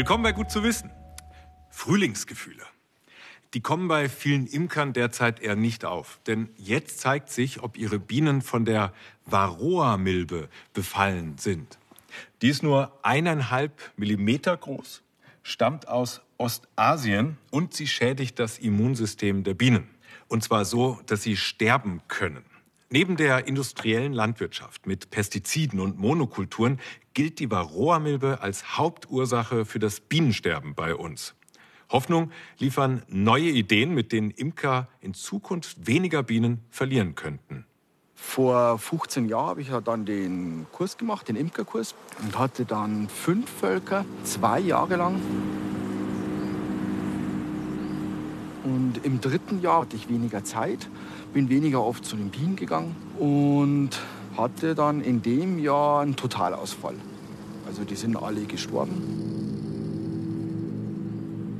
Willkommen 0.00 0.22
bei 0.22 0.32
Gut 0.32 0.50
zu 0.50 0.62
wissen. 0.62 0.90
Frühlingsgefühle. 1.68 2.62
Die 3.52 3.60
kommen 3.60 3.86
bei 3.86 4.08
vielen 4.08 4.46
Imkern 4.46 4.94
derzeit 4.94 5.40
eher 5.40 5.56
nicht 5.56 5.84
auf. 5.84 6.20
Denn 6.26 6.48
jetzt 6.56 7.00
zeigt 7.00 7.28
sich, 7.28 7.62
ob 7.62 7.76
ihre 7.76 7.98
Bienen 7.98 8.40
von 8.40 8.64
der 8.64 8.94
Varroa-Milbe 9.26 10.48
befallen 10.72 11.36
sind. 11.36 11.78
Die 12.40 12.48
ist 12.48 12.62
nur 12.62 12.98
eineinhalb 13.02 13.78
Millimeter 13.98 14.56
groß, 14.56 15.02
stammt 15.42 15.86
aus 15.86 16.22
Ostasien 16.38 17.36
und 17.50 17.74
sie 17.74 17.86
schädigt 17.86 18.38
das 18.38 18.58
Immunsystem 18.58 19.44
der 19.44 19.52
Bienen. 19.52 19.86
Und 20.28 20.42
zwar 20.42 20.64
so, 20.64 20.98
dass 21.04 21.24
sie 21.24 21.36
sterben 21.36 22.00
können. 22.08 22.49
Neben 22.92 23.16
der 23.16 23.46
industriellen 23.46 24.12
Landwirtschaft 24.12 24.88
mit 24.88 25.10
Pestiziden 25.10 25.78
und 25.78 26.00
Monokulturen 26.00 26.80
gilt 27.14 27.38
die 27.38 27.48
Varroa-Milbe 27.48 28.40
als 28.40 28.76
Hauptursache 28.78 29.64
für 29.64 29.78
das 29.78 30.00
Bienensterben 30.00 30.74
bei 30.74 30.96
uns. 30.96 31.36
Hoffnung 31.88 32.32
liefern 32.58 33.04
neue 33.06 33.50
Ideen, 33.50 33.94
mit 33.94 34.10
denen 34.10 34.32
Imker 34.32 34.88
in 35.00 35.14
Zukunft 35.14 35.86
weniger 35.86 36.24
Bienen 36.24 36.64
verlieren 36.68 37.14
könnten. 37.14 37.64
Vor 38.16 38.76
15 38.76 39.28
Jahren 39.28 39.46
habe 39.50 39.60
ich 39.62 39.68
dann 39.84 40.04
den 40.04 40.66
Kurs 40.72 40.98
gemacht, 40.98 41.28
den 41.28 41.36
Imkerkurs, 41.36 41.94
und 42.20 42.36
hatte 42.36 42.64
dann 42.64 43.08
fünf 43.08 43.48
Völker, 43.48 44.04
zwei 44.24 44.58
Jahre 44.58 44.96
lang. 44.96 45.20
Und 48.64 49.00
im 49.04 49.20
dritten 49.20 49.62
Jahr 49.62 49.82
hatte 49.82 49.96
ich 49.96 50.08
weniger 50.08 50.44
Zeit, 50.44 50.88
bin 51.32 51.48
weniger 51.48 51.84
oft 51.84 52.04
zu 52.04 52.16
den 52.16 52.30
Bienen 52.30 52.56
gegangen 52.56 52.94
und 53.18 53.90
hatte 54.36 54.74
dann 54.74 55.00
in 55.00 55.22
dem 55.22 55.58
Jahr 55.58 56.00
einen 56.00 56.16
Totalausfall. 56.16 56.94
Also 57.66 57.84
die 57.84 57.96
sind 57.96 58.16
alle 58.16 58.42
gestorben. 58.42 59.30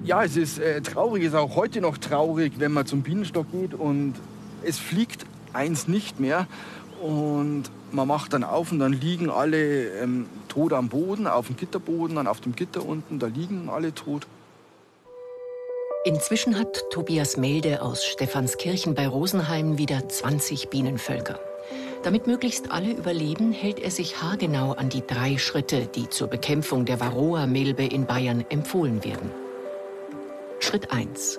Ja, 0.05 0.25
es 0.25 0.37
ist 0.37 0.59
äh, 0.59 0.81
traurig, 0.81 1.23
es 1.23 1.29
ist 1.31 1.39
auch 1.39 1.57
heute 1.57 1.81
noch 1.81 1.99
traurig, 1.99 2.55
wenn 2.59 2.73
man 2.73 2.87
zum 2.87 3.03
Bienenstock 3.03 3.51
geht 3.53 3.75
und 3.75 4.15
es 4.63 4.79
fliegt 4.79 5.25
eins 5.53 5.89
nicht 5.89 6.21
mehr. 6.21 6.47
Und 7.01 7.65
man 7.93 8.09
macht 8.09 8.33
dann 8.33 8.45
auf 8.45 8.73
und 8.73 8.79
dann 8.79 8.93
liegen 8.93 9.31
alle 9.31 9.89
ähm, 10.03 10.27
tot 10.49 10.73
am 10.73 10.89
Boden, 10.89 11.27
auf 11.27 11.47
dem 11.47 11.57
Gitterboden, 11.57 12.17
dann 12.17 12.27
auf 12.27 12.41
dem 12.41 12.55
Gitter 12.55 12.85
unten, 12.85 13.19
da 13.19 13.27
liegen 13.27 13.69
alle 13.69 13.95
tot. 13.95 14.27
Inzwischen 16.03 16.59
hat 16.59 16.89
Tobias 16.91 17.37
Melde 17.37 17.83
aus 17.83 18.07
Stephanskirchen 18.07 18.95
bei 18.95 19.07
Rosenheim 19.07 19.77
wieder 19.77 20.09
20 20.09 20.71
Bienenvölker. 20.71 21.39
Damit 22.03 22.27
möglichst 22.27 22.71
alle 22.71 22.93
überleben, 22.93 23.53
hält 23.53 23.79
er 23.79 23.91
sich 23.91 24.23
haargenau 24.23 24.73
an 24.73 24.89
die 24.89 25.07
drei 25.07 25.37
Schritte, 25.37 25.87
die 25.95 26.09
zur 26.09 26.29
Bekämpfung 26.29 26.87
der 26.87 27.01
Varroa-Milbe 27.01 27.85
in 27.85 28.07
Bayern 28.07 28.47
empfohlen 28.49 29.05
werden. 29.05 29.31
Schritt 30.59 30.91
1. 30.91 31.39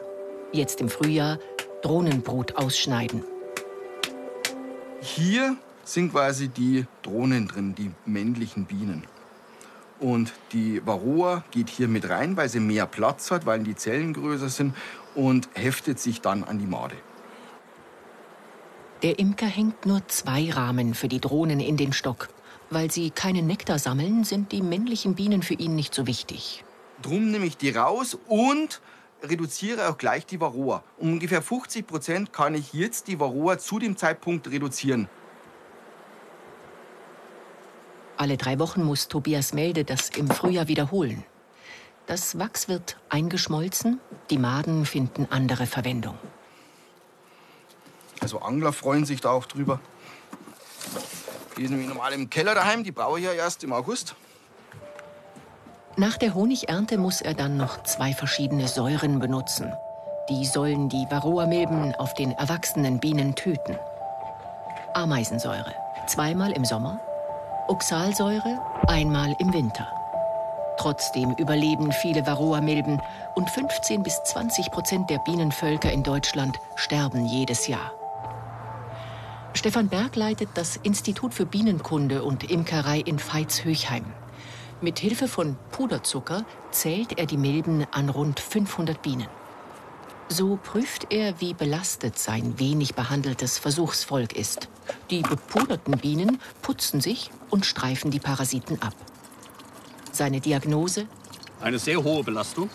Jetzt 0.51 0.79
im 0.79 0.89
Frühjahr 0.89 1.39
Drohnenbrut 1.81 2.55
ausschneiden. 2.55 3.23
Hier 5.01 5.57
sind 5.83 6.11
quasi 6.11 6.49
die 6.49 6.85
Drohnen 7.01 7.47
drin, 7.47 7.73
die 7.73 7.89
männlichen 8.05 8.65
Bienen. 8.65 9.05
Und 10.01 10.33
die 10.51 10.83
Varroa 10.83 11.43
geht 11.51 11.69
hier 11.69 11.87
mit 11.87 12.09
rein, 12.09 12.35
weil 12.35 12.49
sie 12.49 12.59
mehr 12.59 12.87
Platz 12.87 13.29
hat, 13.29 13.45
weil 13.45 13.59
die 13.59 13.75
Zellen 13.75 14.13
größer 14.13 14.49
sind 14.49 14.75
und 15.13 15.47
heftet 15.53 15.99
sich 15.99 16.21
dann 16.21 16.43
an 16.43 16.57
die 16.57 16.65
Made. 16.65 16.95
Der 19.03 19.19
Imker 19.19 19.45
hängt 19.45 19.85
nur 19.85 20.01
zwei 20.07 20.49
Rahmen 20.49 20.95
für 20.95 21.07
die 21.07 21.21
Drohnen 21.21 21.59
in 21.59 21.77
den 21.77 21.93
Stock. 21.93 22.29
Weil 22.71 22.89
sie 22.89 23.11
keinen 23.11 23.45
Nektar 23.45 23.77
sammeln, 23.77 24.23
sind 24.23 24.51
die 24.51 24.63
männlichen 24.63 25.13
Bienen 25.13 25.43
für 25.43 25.53
ihn 25.53 25.75
nicht 25.75 25.93
so 25.93 26.07
wichtig. 26.07 26.63
Drum 27.03 27.29
nehme 27.29 27.45
ich 27.45 27.57
die 27.57 27.69
raus 27.69 28.17
und 28.27 28.81
reduziere 29.21 29.87
auch 29.87 29.99
gleich 29.99 30.25
die 30.25 30.41
Varroa. 30.41 30.83
Um 30.97 31.13
ungefähr 31.13 31.43
50 31.43 31.85
Prozent 31.85 32.33
kann 32.33 32.55
ich 32.55 32.73
jetzt 32.73 33.07
die 33.07 33.19
Varroa 33.19 33.59
zu 33.59 33.77
dem 33.77 33.97
Zeitpunkt 33.97 34.49
reduzieren. 34.49 35.09
Alle 38.21 38.37
drei 38.37 38.59
Wochen 38.59 38.83
muss 38.83 39.07
Tobias 39.07 39.51
Melde 39.51 39.83
das 39.83 40.09
im 40.09 40.29
Frühjahr 40.29 40.67
wiederholen. 40.67 41.23
Das 42.05 42.37
Wachs 42.37 42.67
wird 42.67 42.97
eingeschmolzen, 43.09 43.99
die 44.29 44.37
Maden 44.37 44.85
finden 44.85 45.25
andere 45.31 45.65
Verwendung. 45.65 46.19
Also 48.19 48.37
Angler 48.41 48.73
freuen 48.73 49.05
sich 49.05 49.21
da 49.21 49.31
auch 49.31 49.47
drüber. 49.47 49.79
Die 51.57 51.63
sind 51.63 51.71
nämlich 51.71 51.89
normal 51.89 52.13
im 52.13 52.29
Keller 52.29 52.53
daheim, 52.53 52.83
die 52.83 52.91
brauche 52.91 53.17
ich 53.17 53.25
ja 53.25 53.31
erst 53.31 53.63
im 53.63 53.73
August. 53.73 54.13
Nach 55.97 56.17
der 56.17 56.35
Honigernte 56.35 56.99
muss 56.99 57.21
er 57.21 57.33
dann 57.33 57.57
noch 57.57 57.81
zwei 57.85 58.13
verschiedene 58.13 58.67
Säuren 58.67 59.17
benutzen. 59.17 59.73
Die 60.29 60.45
sollen 60.45 60.89
die 60.89 61.07
Varroa-Milben 61.09 61.95
auf 61.95 62.13
den 62.13 62.33
erwachsenen 62.33 62.99
Bienen 62.99 63.33
töten. 63.33 63.79
Ameisensäure, 64.93 65.73
zweimal 66.05 66.51
im 66.51 66.65
Sommer, 66.65 67.01
Oxalsäure, 67.71 68.59
einmal 68.87 69.33
im 69.39 69.53
Winter. 69.53 69.87
Trotzdem 70.77 71.31
überleben 71.37 71.93
viele 71.93 72.27
Varroa-Milben 72.27 73.01
und 73.35 73.49
15 73.49 74.03
bis 74.03 74.21
20 74.25 74.71
Prozent 74.71 75.09
der 75.09 75.19
Bienenvölker 75.19 75.89
in 75.89 76.03
Deutschland 76.03 76.59
sterben 76.75 77.25
jedes 77.25 77.67
Jahr. 77.67 77.93
Stefan 79.53 79.87
Berg 79.87 80.17
leitet 80.17 80.49
das 80.55 80.75
Institut 80.83 81.33
für 81.33 81.45
Bienenkunde 81.45 82.23
und 82.23 82.51
Imkerei 82.51 82.99
in 82.99 83.19
Veitshöchheim. 83.19 84.03
Mit 84.81 84.99
Hilfe 84.99 85.29
von 85.29 85.55
Puderzucker 85.71 86.43
zählt 86.71 87.17
er 87.19 87.25
die 87.25 87.37
Milben 87.37 87.85
an 87.93 88.09
rund 88.09 88.41
500 88.41 89.01
Bienen. 89.01 89.29
So 90.33 90.55
prüft 90.55 91.07
er, 91.09 91.41
wie 91.41 91.53
belastet 91.53 92.17
sein 92.17 92.57
wenig 92.57 92.95
behandeltes 92.95 93.57
Versuchsvolk 93.57 94.31
ist. 94.33 94.69
Die 95.09 95.23
bepuderten 95.23 95.97
Bienen 95.97 96.39
putzen 96.61 97.01
sich 97.01 97.31
und 97.49 97.65
streifen 97.65 98.11
die 98.11 98.21
Parasiten 98.21 98.81
ab. 98.81 98.95
Seine 100.13 100.39
Diagnose? 100.39 101.05
Eine 101.59 101.79
sehr 101.79 102.01
hohe 102.01 102.23
Belastung. 102.23 102.69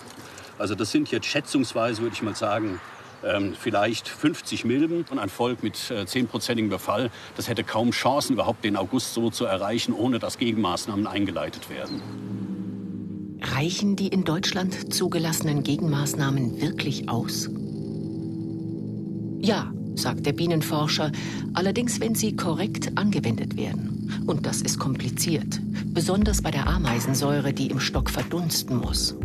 Also 0.59 0.75
das 0.75 0.93
sind 0.93 1.11
jetzt 1.11 1.29
schätzungsweise, 1.29 2.03
würde 2.03 2.15
ich 2.15 2.21
mal 2.21 2.37
sagen, 2.37 2.79
ähm, 3.25 3.55
vielleicht 3.59 4.07
50 4.07 4.67
Milben 4.67 5.07
und 5.09 5.19
ein 5.19 5.31
Volk 5.31 5.63
mit 5.63 5.91
äh, 5.91 6.03
10% 6.03 6.69
Befall. 6.69 7.11
Das 7.37 7.49
hätte 7.49 7.65
kaum 7.65 7.93
Chancen, 7.93 8.35
überhaupt 8.35 8.65
den 8.65 8.77
August 8.77 9.15
so 9.15 9.31
zu 9.31 9.47
erreichen, 9.47 9.95
ohne 9.95 10.19
dass 10.19 10.37
Gegenmaßnahmen 10.37 11.07
eingeleitet 11.07 11.71
werden. 11.71 12.03
Reichen 13.53 13.97
die 13.97 14.09
in 14.09 14.25
Deutschland 14.25 14.93
zugelassenen 14.93 15.63
Gegenmaßnahmen 15.63 16.61
wirklich 16.61 17.09
aus? 17.09 17.49
Ja, 19.41 19.73
sagt 19.95 20.27
der 20.27 20.33
Bienenforscher, 20.33 21.13
allerdings 21.55 22.01
wenn 22.01 22.15
sie 22.15 22.37
korrekt 22.37 22.93
angewendet 22.97 23.57
werden. 23.57 24.25
Und 24.27 24.47
das 24.47 24.61
ist 24.61 24.79
kompliziert, 24.79 25.61
besonders 25.87 26.43
bei 26.43 26.51
der 26.51 26.67
Ameisensäure, 26.67 27.53
die 27.53 27.69
im 27.69 27.81
Stock 27.81 28.11
verdunsten 28.11 28.77
muss. 28.77 29.17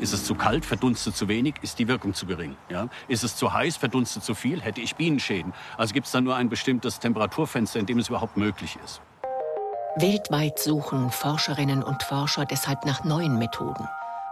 Ist 0.00 0.12
es 0.12 0.24
zu 0.24 0.34
kalt, 0.34 0.64
verdunstet 0.64 1.16
zu 1.16 1.28
wenig, 1.28 1.54
ist 1.62 1.78
die 1.78 1.86
Wirkung 1.86 2.14
zu 2.14 2.26
gering. 2.26 2.56
Ja? 2.70 2.88
Ist 3.06 3.22
es 3.22 3.36
zu 3.36 3.52
heiß, 3.52 3.76
verdunstet 3.76 4.24
zu 4.24 4.34
viel, 4.34 4.60
hätte 4.60 4.80
ich 4.80 4.96
Bienenschäden. 4.96 5.52
Also 5.76 5.94
gibt 5.94 6.06
es 6.06 6.12
dann 6.12 6.24
nur 6.24 6.34
ein 6.34 6.48
bestimmtes 6.48 6.98
Temperaturfenster, 6.98 7.78
in 7.78 7.86
dem 7.86 7.98
es 7.98 8.08
überhaupt 8.08 8.36
möglich 8.36 8.76
ist. 8.84 9.00
Weltweit 9.96 10.58
suchen 10.58 11.10
Forscherinnen 11.10 11.82
und 11.82 12.02
Forscher 12.02 12.46
deshalb 12.46 12.86
nach 12.86 13.04
neuen 13.04 13.38
Methoden. 13.38 13.86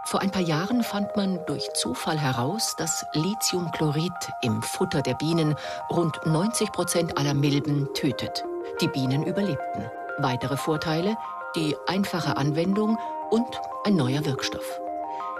Vor 0.05 0.19
ein 0.21 0.31
paar 0.31 0.41
Jahren 0.41 0.83
fand 0.83 1.15
man 1.15 1.39
durch 1.45 1.71
Zufall 1.73 2.17
heraus, 2.17 2.75
dass 2.77 3.05
Lithiumchlorid 3.13 4.11
im 4.41 4.63
Futter 4.63 5.03
der 5.03 5.13
Bienen 5.13 5.55
rund 5.91 6.19
90 6.25 6.71
Prozent 6.71 7.17
aller 7.19 7.35
Milben 7.35 7.87
tötet. 7.93 8.43
Die 8.81 8.87
Bienen 8.87 9.23
überlebten. 9.23 9.85
Weitere 10.17 10.57
Vorteile, 10.57 11.15
die 11.55 11.75
einfache 11.85 12.37
Anwendung 12.37 12.97
und 13.29 13.61
ein 13.85 13.95
neuer 13.95 14.25
Wirkstoff. 14.25 14.81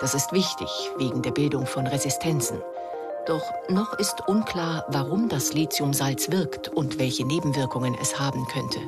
Das 0.01 0.13
ist 0.13 0.31
wichtig 0.33 0.69
wegen 0.97 1.23
der 1.23 1.31
Bildung 1.31 1.65
von 1.65 1.87
Resistenzen. 1.87 2.61
Doch 3.25 3.43
noch 3.69 3.93
ist 3.93 4.27
unklar, 4.27 4.85
warum 4.87 5.29
das 5.29 5.53
Lithiumsalz 5.53 6.29
wirkt 6.29 6.69
und 6.69 6.99
welche 6.99 7.25
Nebenwirkungen 7.25 7.95
es 7.99 8.19
haben 8.19 8.45
könnte. 8.45 8.79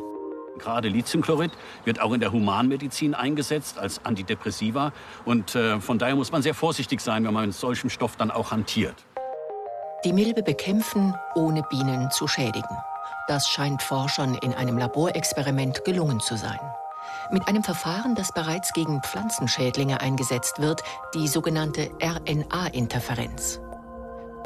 Gerade 0.60 0.88
Lithiumchlorid 0.88 1.52
wird 1.86 2.00
auch 2.02 2.14
in 2.14 2.20
der 2.20 2.32
Humanmedizin 2.32 3.16
eingesetzt 3.16 3.78
als 3.78 4.06
Antidepressiva. 4.06 4.94
Und 5.26 5.56
äh, 5.56 5.80
von 5.80 5.98
daher 5.98 6.16
muss 6.16 6.32
man 6.32 6.42
sehr 6.42 6.54
vorsichtig 6.54 7.02
sein, 7.02 7.26
wenn 7.26 7.34
man 7.34 7.48
mit 7.48 7.56
solchem 7.56 7.90
Stoff 7.90 8.16
dann 8.16 8.32
auch 8.32 8.52
hantiert. 8.52 8.96
Die 10.06 10.14
Milbe 10.14 10.44
bekämpfen, 10.44 11.16
ohne 11.36 11.64
Bienen 11.64 12.12
zu 12.12 12.28
schädigen. 12.28 12.78
Das 13.28 13.48
scheint 13.48 13.82
Forschern 13.82 14.36
in 14.42 14.54
einem 14.54 14.78
Laborexperiment 14.78 15.86
gelungen 15.86 16.20
zu 16.20 16.36
sein 16.36 16.60
mit 17.32 17.48
einem 17.48 17.64
Verfahren, 17.64 18.16
das 18.16 18.32
bereits 18.32 18.74
gegen 18.74 19.02
Pflanzenschädlinge 19.02 20.02
eingesetzt 20.02 20.60
wird, 20.60 20.84
die 21.14 21.28
sogenannte 21.28 21.90
RNA-Interferenz. 22.02 23.60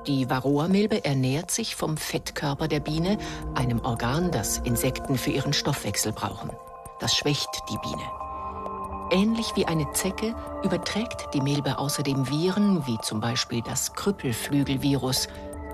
Die 0.08 0.30
Varroa-Milbe 0.30 1.04
ernährt 1.04 1.52
sich 1.52 1.76
vom 1.76 1.98
Fettkörper 1.98 2.70
der 2.70 2.80
Biene, 2.80 3.18
einem 3.56 3.84
Organ, 3.84 4.32
das 4.32 4.60
Insekten 4.60 5.18
für 5.18 5.32
ihren 5.32 5.52
Stoffwechsel 5.52 6.14
brauchen. 6.14 6.50
Das 7.02 7.14
schwächt 7.14 7.50
die 7.70 7.78
Biene. 7.80 8.04
Ähnlich 9.12 9.52
wie 9.56 9.66
eine 9.66 9.92
Zecke 9.92 10.34
überträgt 10.64 11.28
die 11.34 11.42
Milbe 11.42 11.78
außerdem 11.78 12.30
Viren, 12.30 12.88
wie 12.88 12.98
zum 13.00 13.20
Beispiel 13.20 13.62
das 13.62 13.94
Krüppelflügelvirus. 13.96 15.28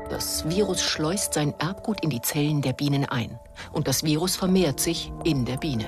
Das 0.10 0.50
Virus 0.50 0.82
schleust 0.82 1.36
sein 1.36 1.54
Erbgut 1.60 2.02
in 2.02 2.10
die 2.10 2.22
Zellen 2.22 2.64
der 2.64 2.74
Bienen 2.74 3.06
ein 3.06 3.40
und 3.72 3.88
das 3.88 4.04
Virus 4.04 4.36
vermehrt 4.36 4.80
sich 4.80 5.12
in 5.24 5.46
der 5.46 5.58
Biene. 5.58 5.86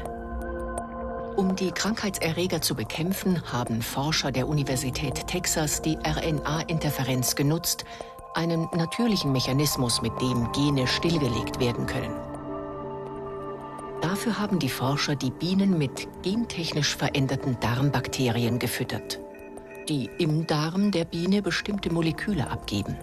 Um 1.36 1.56
die 1.56 1.72
Krankheitserreger 1.72 2.62
zu 2.62 2.76
bekämpfen, 2.76 3.42
haben 3.52 3.82
Forscher 3.82 4.32
der 4.32 4.48
Universität 4.48 5.28
Texas 5.28 5.82
die 5.82 5.98
RNA-Interferenz 5.98 7.36
genutzt, 7.36 7.84
einen 8.36 8.68
natürlichen 8.76 9.32
Mechanismus, 9.32 10.02
mit 10.02 10.14
dem 10.22 10.52
Gene 10.52 10.88
stillgelegt 10.88 11.60
werden 11.60 11.86
können. 11.86 12.16
Dafür 14.02 14.38
haben 14.38 14.60
die 14.60 14.70
Forscher 14.70 15.16
die 15.16 15.32
Bienen 15.32 15.78
mit 15.78 16.08
gentechnisch 16.22 16.96
veränderten 16.96 17.58
Darmbakterien 17.60 18.60
gefüttert, 18.60 19.20
die 19.90 20.10
im 20.20 20.46
Darm 20.46 20.92
der 20.92 21.06
Biene 21.06 21.42
bestimmte 21.42 21.92
Moleküle 21.92 22.50
abgeben. 22.50 22.98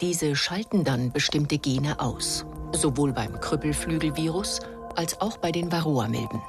Diese 0.00 0.36
schalten 0.36 0.84
dann 0.84 1.10
bestimmte 1.12 1.58
Gene 1.58 1.98
aus, 1.98 2.44
sowohl 2.72 3.12
beim 3.12 3.40
Krüppelflügelvirus 3.40 4.60
als 4.96 5.20
auch 5.20 5.38
bei 5.38 5.50
den 5.50 5.72
Varroamilben. 5.72 6.42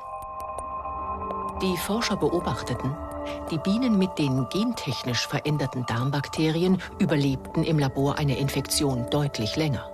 Die 1.62 1.78
Forscher 1.78 2.18
beobachteten, 2.18 2.96
die 3.52 3.58
Bienen 3.58 3.98
mit 3.98 4.18
den 4.18 4.48
gentechnisch 4.50 5.28
veränderten 5.28 5.86
Darmbakterien 5.86 6.82
überlebten 7.00 7.64
im 7.64 7.80
Labor 7.80 8.18
eine 8.18 8.38
Infektion 8.38 9.10
deutlich 9.10 9.56
länger. 9.56 9.90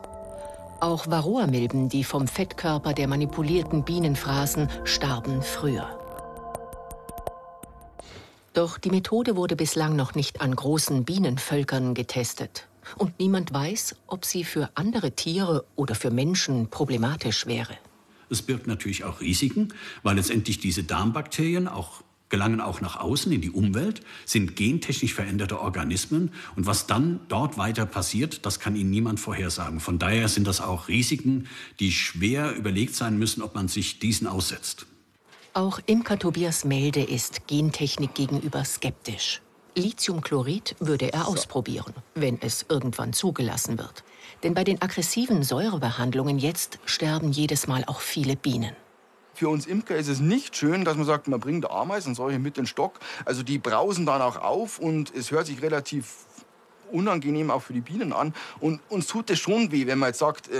Auch 0.79 1.07
Varroamilben, 1.07 1.89
die 1.89 2.03
vom 2.03 2.27
Fettkörper 2.27 2.93
der 2.93 3.07
manipulierten 3.07 3.83
Bienen 3.83 4.15
fraßen, 4.15 4.67
starben 4.83 5.43
früher. 5.43 5.87
Doch 8.53 8.77
die 8.77 8.89
Methode 8.89 9.35
wurde 9.35 9.55
bislang 9.55 9.95
noch 9.95 10.15
nicht 10.15 10.41
an 10.41 10.55
großen 10.55 11.05
Bienenvölkern 11.05 11.93
getestet. 11.93 12.67
Und 12.97 13.17
niemand 13.19 13.53
weiß, 13.53 13.95
ob 14.07 14.25
sie 14.25 14.43
für 14.43 14.69
andere 14.75 15.11
Tiere 15.11 15.65
oder 15.75 15.95
für 15.95 16.11
Menschen 16.11 16.69
problematisch 16.69 17.45
wäre. 17.45 17.77
Es 18.29 18.41
birgt 18.41 18.65
natürlich 18.65 19.03
auch 19.03 19.21
Risiken, 19.21 19.73
weil 20.03 20.15
letztendlich 20.15 20.59
diese 20.59 20.83
Darmbakterien 20.83 21.67
auch 21.67 22.01
gelangen 22.31 22.59
auch 22.61 22.81
nach 22.81 22.99
außen 22.99 23.31
in 23.31 23.41
die 23.41 23.51
Umwelt, 23.51 24.01
sind 24.25 24.55
gentechnisch 24.55 25.13
veränderte 25.13 25.61
Organismen. 25.61 26.31
Und 26.55 26.65
was 26.65 26.87
dann 26.87 27.19
dort 27.27 27.59
weiter 27.59 27.85
passiert, 27.85 28.45
das 28.47 28.59
kann 28.59 28.75
Ihnen 28.75 28.89
niemand 28.89 29.19
vorhersagen. 29.19 29.79
Von 29.79 29.99
daher 29.99 30.27
sind 30.27 30.47
das 30.47 30.59
auch 30.61 30.87
Risiken, 30.87 31.47
die 31.79 31.91
schwer 31.91 32.55
überlegt 32.55 32.95
sein 32.95 33.19
müssen, 33.19 33.43
ob 33.43 33.53
man 33.53 33.67
sich 33.67 33.99
diesen 33.99 34.25
aussetzt. 34.25 34.87
Auch 35.53 35.79
Imker 35.85 36.17
Tobias 36.17 36.65
Melde 36.65 37.03
ist 37.03 37.45
Gentechnik 37.47 38.15
gegenüber 38.15 38.63
skeptisch. 38.65 39.41
Lithiumchlorid 39.75 40.75
würde 40.79 41.13
er 41.13 41.27
ausprobieren, 41.27 41.93
wenn 42.15 42.41
es 42.41 42.65
irgendwann 42.67 43.13
zugelassen 43.13 43.77
wird. 43.77 44.03
Denn 44.43 44.53
bei 44.53 44.63
den 44.63 44.81
aggressiven 44.81 45.43
Säurebehandlungen 45.43 46.39
jetzt 46.39 46.79
sterben 46.85 47.31
jedes 47.31 47.67
Mal 47.67 47.83
auch 47.85 48.01
viele 48.01 48.35
Bienen. 48.35 48.75
Für 49.41 49.49
uns 49.49 49.65
Imker 49.65 49.95
ist 49.95 50.07
es 50.07 50.19
nicht 50.19 50.55
schön, 50.55 50.85
dass 50.85 50.97
man 50.97 51.07
sagt, 51.07 51.27
man 51.27 51.39
bringt 51.39 51.67
Ameisen 51.67 52.13
solche 52.13 52.37
mit 52.37 52.59
in 52.59 52.65
den 52.65 52.67
Stock. 52.67 52.99
Also 53.25 53.41
die 53.41 53.57
brausen 53.57 54.05
dann 54.05 54.21
auch 54.21 54.35
auf 54.35 54.77
und 54.77 55.11
es 55.15 55.31
hört 55.31 55.47
sich 55.47 55.63
relativ 55.63 56.27
unangenehm 56.91 57.49
auch 57.49 57.63
für 57.63 57.73
die 57.73 57.81
Bienen 57.81 58.13
an. 58.13 58.35
Und 58.59 58.81
uns 58.87 59.07
tut 59.07 59.31
es 59.31 59.39
schon 59.39 59.71
weh, 59.71 59.87
wenn 59.87 59.97
man 59.97 60.09
jetzt 60.09 60.19
sagt, 60.19 60.51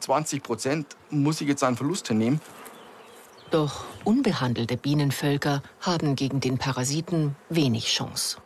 20 0.00 0.36
ähm, 0.36 0.42
Prozent 0.42 0.86
muss 1.08 1.40
ich 1.40 1.48
jetzt 1.48 1.64
einen 1.64 1.78
Verlust 1.78 2.08
hinnehmen. 2.08 2.38
Doch 3.50 3.86
unbehandelte 4.04 4.76
Bienenvölker 4.76 5.62
haben 5.80 6.14
gegen 6.14 6.40
den 6.40 6.58
Parasiten 6.58 7.34
wenig 7.48 7.86
Chance. 7.86 8.36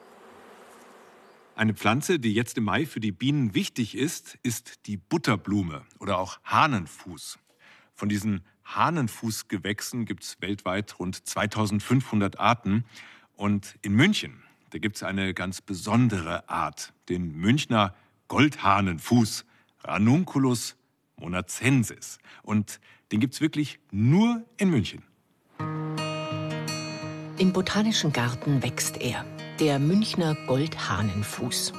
Eine 1.57 1.75
Pflanze, 1.75 2.21
die 2.21 2.35
jetzt 2.35 2.57
im 2.57 2.63
Mai 2.67 2.87
für 2.87 3.01
die 3.01 3.11
Bienen 3.11 3.53
wichtig 3.57 3.97
ist, 3.97 4.39
ist 4.45 4.87
die 4.87 4.97
Butterblume 4.97 5.83
oder 5.99 6.19
auch 6.19 6.39
Hahnenfuß. 6.45 7.41
Von 7.97 8.09
diesen 8.09 8.43
Hahnenfußgewächsen 8.77 10.05
gibt 10.05 10.25
es 10.25 10.37
weltweit 10.41 10.99
rund 10.99 11.27
2500 11.27 12.39
Arten. 12.39 12.85
Und 13.37 13.77
in 13.83 13.95
München, 13.95 14.43
da 14.71 14.79
gibt 14.79 14.97
es 14.97 15.03
eine 15.03 15.35
ganz 15.35 15.61
besondere 15.61 16.49
Art, 16.49 16.93
den 17.09 17.37
Münchner 17.37 17.95
Goldhahnenfuß, 18.29 19.45
Ranunculus 19.85 20.77
monacensis. 21.17 22.19
Und 22.43 22.81
den 23.11 23.21
gibt 23.21 23.35
es 23.35 23.41
wirklich 23.41 23.79
nur 23.91 24.45
in 24.57 24.71
München. 24.71 25.03
Im 27.39 27.53
Botanischen 27.53 28.13
Garten 28.13 28.63
wächst 28.63 29.01
er, 29.01 29.25
der 29.59 29.79
Münchner 29.79 30.37
Goldhahnenfuß. 30.47 31.73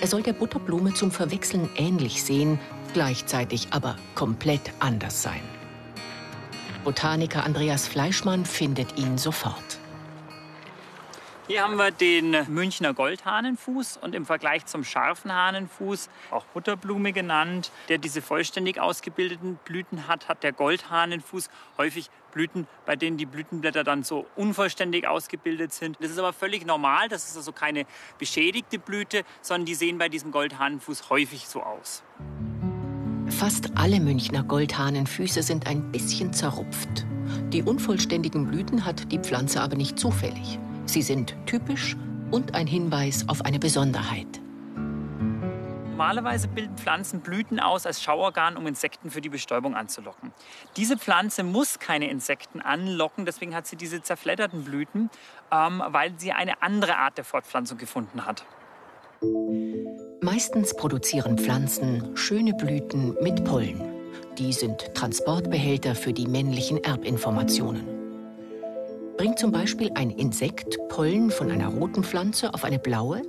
Er 0.00 0.06
soll 0.06 0.22
der 0.22 0.32
Butterblume 0.32 0.92
zum 0.94 1.10
Verwechseln 1.10 1.68
ähnlich 1.76 2.22
sehen, 2.22 2.58
gleichzeitig 2.92 3.68
aber 3.70 3.96
komplett 4.14 4.72
anders 4.80 5.22
sein. 5.22 5.42
Botaniker 6.84 7.44
Andreas 7.44 7.88
Fleischmann 7.88 8.44
findet 8.44 8.98
ihn 8.98 9.16
sofort. 9.16 9.80
Hier 11.46 11.62
haben 11.62 11.76
wir 11.76 11.90
den 11.90 12.36
Münchner 12.48 12.94
Goldhahnenfuß 12.94 13.98
und 13.98 14.14
im 14.14 14.24
Vergleich 14.24 14.64
zum 14.64 14.82
scharfen 14.82 15.30
Hahnenfuß, 15.30 16.08
auch 16.30 16.44
Butterblume 16.46 17.12
genannt, 17.12 17.70
der 17.90 17.98
diese 17.98 18.22
vollständig 18.22 18.80
ausgebildeten 18.80 19.58
Blüten 19.64 20.08
hat, 20.08 20.28
hat 20.28 20.42
der 20.42 20.52
Goldhahnenfuß 20.52 21.50
häufig 21.76 22.08
Blüten, 22.32 22.66
bei 22.86 22.96
denen 22.96 23.18
die 23.18 23.26
Blütenblätter 23.26 23.84
dann 23.84 24.04
so 24.04 24.26
unvollständig 24.36 25.06
ausgebildet 25.06 25.74
sind. 25.74 25.98
Das 26.00 26.10
ist 26.10 26.18
aber 26.18 26.32
völlig 26.32 26.64
normal, 26.64 27.08
das 27.10 27.28
ist 27.28 27.36
also 27.36 27.52
keine 27.52 27.84
beschädigte 28.18 28.78
Blüte, 28.78 29.24
sondern 29.42 29.66
die 29.66 29.74
sehen 29.74 29.98
bei 29.98 30.08
diesem 30.08 30.32
Goldhahnenfuß 30.32 31.10
häufig 31.10 31.46
so 31.46 31.62
aus. 31.62 32.02
Fast 33.38 33.72
alle 33.74 33.98
Münchner 33.98 34.44
Goldhahnenfüße 34.44 35.42
sind 35.42 35.66
ein 35.66 35.90
bisschen 35.90 36.32
zerrupft. 36.32 37.04
Die 37.52 37.64
unvollständigen 37.64 38.46
Blüten 38.46 38.84
hat 38.84 39.10
die 39.10 39.18
Pflanze 39.18 39.60
aber 39.60 39.74
nicht 39.74 39.98
zufällig. 39.98 40.58
Sie 40.86 41.02
sind 41.02 41.34
typisch 41.44 41.96
und 42.30 42.54
ein 42.54 42.68
Hinweis 42.68 43.28
auf 43.28 43.44
eine 43.44 43.58
Besonderheit. 43.58 44.40
Normalerweise 45.90 46.46
bilden 46.46 46.76
Pflanzen 46.76 47.20
Blüten 47.22 47.58
aus 47.58 47.86
als 47.86 48.02
Schauorgan, 48.02 48.56
um 48.56 48.68
Insekten 48.68 49.10
für 49.10 49.20
die 49.20 49.28
Bestäubung 49.28 49.74
anzulocken. 49.74 50.32
Diese 50.76 50.96
Pflanze 50.96 51.42
muss 51.42 51.80
keine 51.80 52.08
Insekten 52.10 52.60
anlocken, 52.60 53.26
deswegen 53.26 53.54
hat 53.54 53.66
sie 53.66 53.76
diese 53.76 54.00
zerfledderten 54.00 54.64
Blüten, 54.64 55.10
ähm, 55.50 55.82
weil 55.88 56.18
sie 56.18 56.32
eine 56.32 56.62
andere 56.62 56.98
Art 56.98 57.18
der 57.18 57.24
Fortpflanzung 57.24 57.78
gefunden 57.78 58.26
hat. 58.26 58.44
Meistens 60.20 60.74
produzieren 60.74 61.36
Pflanzen 61.38 62.16
schöne 62.16 62.54
Blüten 62.54 63.16
mit 63.20 63.44
Pollen. 63.44 63.80
Die 64.38 64.52
sind 64.52 64.94
Transportbehälter 64.94 65.94
für 65.94 66.12
die 66.12 66.26
männlichen 66.26 66.82
Erbinformationen. 66.82 67.82
Bringt 69.16 69.38
zum 69.38 69.52
Beispiel 69.52 69.90
ein 69.94 70.10
Insekt 70.10 70.76
Pollen 70.88 71.30
von 71.30 71.50
einer 71.50 71.68
roten 71.68 72.02
Pflanze 72.02 72.52
auf 72.52 72.64
eine 72.64 72.78
blaue, 72.78 73.22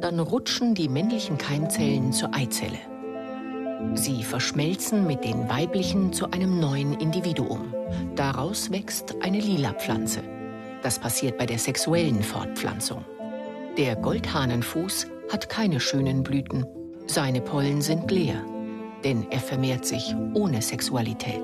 dann 0.00 0.20
rutschen 0.20 0.74
die 0.74 0.88
männlichen 0.88 1.38
Keimzellen 1.38 2.12
zur 2.12 2.34
Eizelle. 2.34 2.78
Sie 3.94 4.22
verschmelzen 4.22 5.06
mit 5.06 5.24
den 5.24 5.48
weiblichen 5.48 6.12
zu 6.12 6.30
einem 6.30 6.60
neuen 6.60 6.94
Individuum. 6.94 7.74
Daraus 8.14 8.70
wächst 8.70 9.14
eine 9.22 9.40
lila 9.40 9.72
Pflanze. 9.72 10.20
Das 10.82 10.98
passiert 10.98 11.38
bei 11.38 11.46
der 11.46 11.58
sexuellen 11.58 12.22
Fortpflanzung. 12.22 13.04
Der 13.78 13.96
Goldhahnenfuß 13.96 15.06
hat 15.30 15.48
keine 15.48 15.80
schönen 15.80 16.22
Blüten. 16.22 16.66
Seine 17.06 17.40
Pollen 17.40 17.82
sind 17.82 18.10
leer, 18.10 18.44
denn 19.04 19.30
er 19.30 19.40
vermehrt 19.40 19.86
sich 19.86 20.14
ohne 20.34 20.60
Sexualität. 20.62 21.42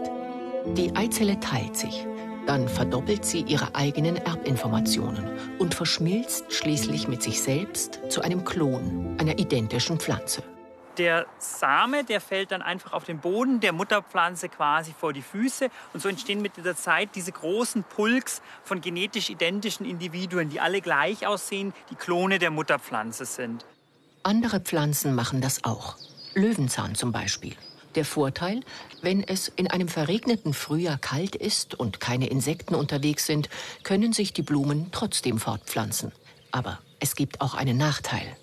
Die 0.74 0.94
Eizelle 0.96 1.38
teilt 1.40 1.76
sich, 1.76 2.06
dann 2.46 2.68
verdoppelt 2.68 3.24
sie 3.24 3.42
ihre 3.42 3.74
eigenen 3.74 4.16
Erbinformationen 4.16 5.30
und 5.58 5.74
verschmilzt 5.74 6.52
schließlich 6.52 7.08
mit 7.08 7.22
sich 7.22 7.40
selbst 7.40 8.00
zu 8.08 8.22
einem 8.22 8.44
Klon 8.44 9.16
einer 9.20 9.38
identischen 9.38 9.98
Pflanze. 9.98 10.42
Der 10.98 11.26
Same, 11.38 12.04
der 12.04 12.22
fällt 12.22 12.52
dann 12.52 12.62
einfach 12.62 12.94
auf 12.94 13.04
den 13.04 13.18
Boden 13.18 13.60
der 13.60 13.74
Mutterpflanze 13.74 14.48
quasi 14.48 14.94
vor 14.98 15.12
die 15.12 15.20
Füße 15.20 15.68
und 15.92 16.00
so 16.00 16.08
entstehen 16.08 16.40
mit 16.40 16.52
der 16.56 16.74
Zeit 16.74 17.10
diese 17.14 17.32
großen 17.32 17.84
Pulks 17.84 18.40
von 18.64 18.80
genetisch 18.80 19.28
identischen 19.28 19.84
Individuen, 19.84 20.48
die 20.48 20.58
alle 20.58 20.80
gleich 20.80 21.26
aussehen, 21.26 21.74
die 21.90 21.96
Klone 21.96 22.38
der 22.38 22.50
Mutterpflanze 22.50 23.26
sind. 23.26 23.66
Andere 24.26 24.58
Pflanzen 24.58 25.14
machen 25.14 25.40
das 25.40 25.62
auch. 25.62 25.94
Löwenzahn 26.34 26.96
zum 26.96 27.12
Beispiel. 27.12 27.54
Der 27.94 28.04
Vorteil, 28.04 28.58
wenn 29.00 29.22
es 29.22 29.46
in 29.54 29.70
einem 29.70 29.86
verregneten 29.86 30.52
Frühjahr 30.52 30.98
kalt 30.98 31.36
ist 31.36 31.78
und 31.78 32.00
keine 32.00 32.26
Insekten 32.26 32.74
unterwegs 32.74 33.24
sind, 33.24 33.48
können 33.84 34.12
sich 34.12 34.32
die 34.32 34.42
Blumen 34.42 34.88
trotzdem 34.90 35.38
fortpflanzen. 35.38 36.10
Aber 36.50 36.80
es 36.98 37.14
gibt 37.14 37.40
auch 37.40 37.54
einen 37.54 37.76
Nachteil. 37.76 38.36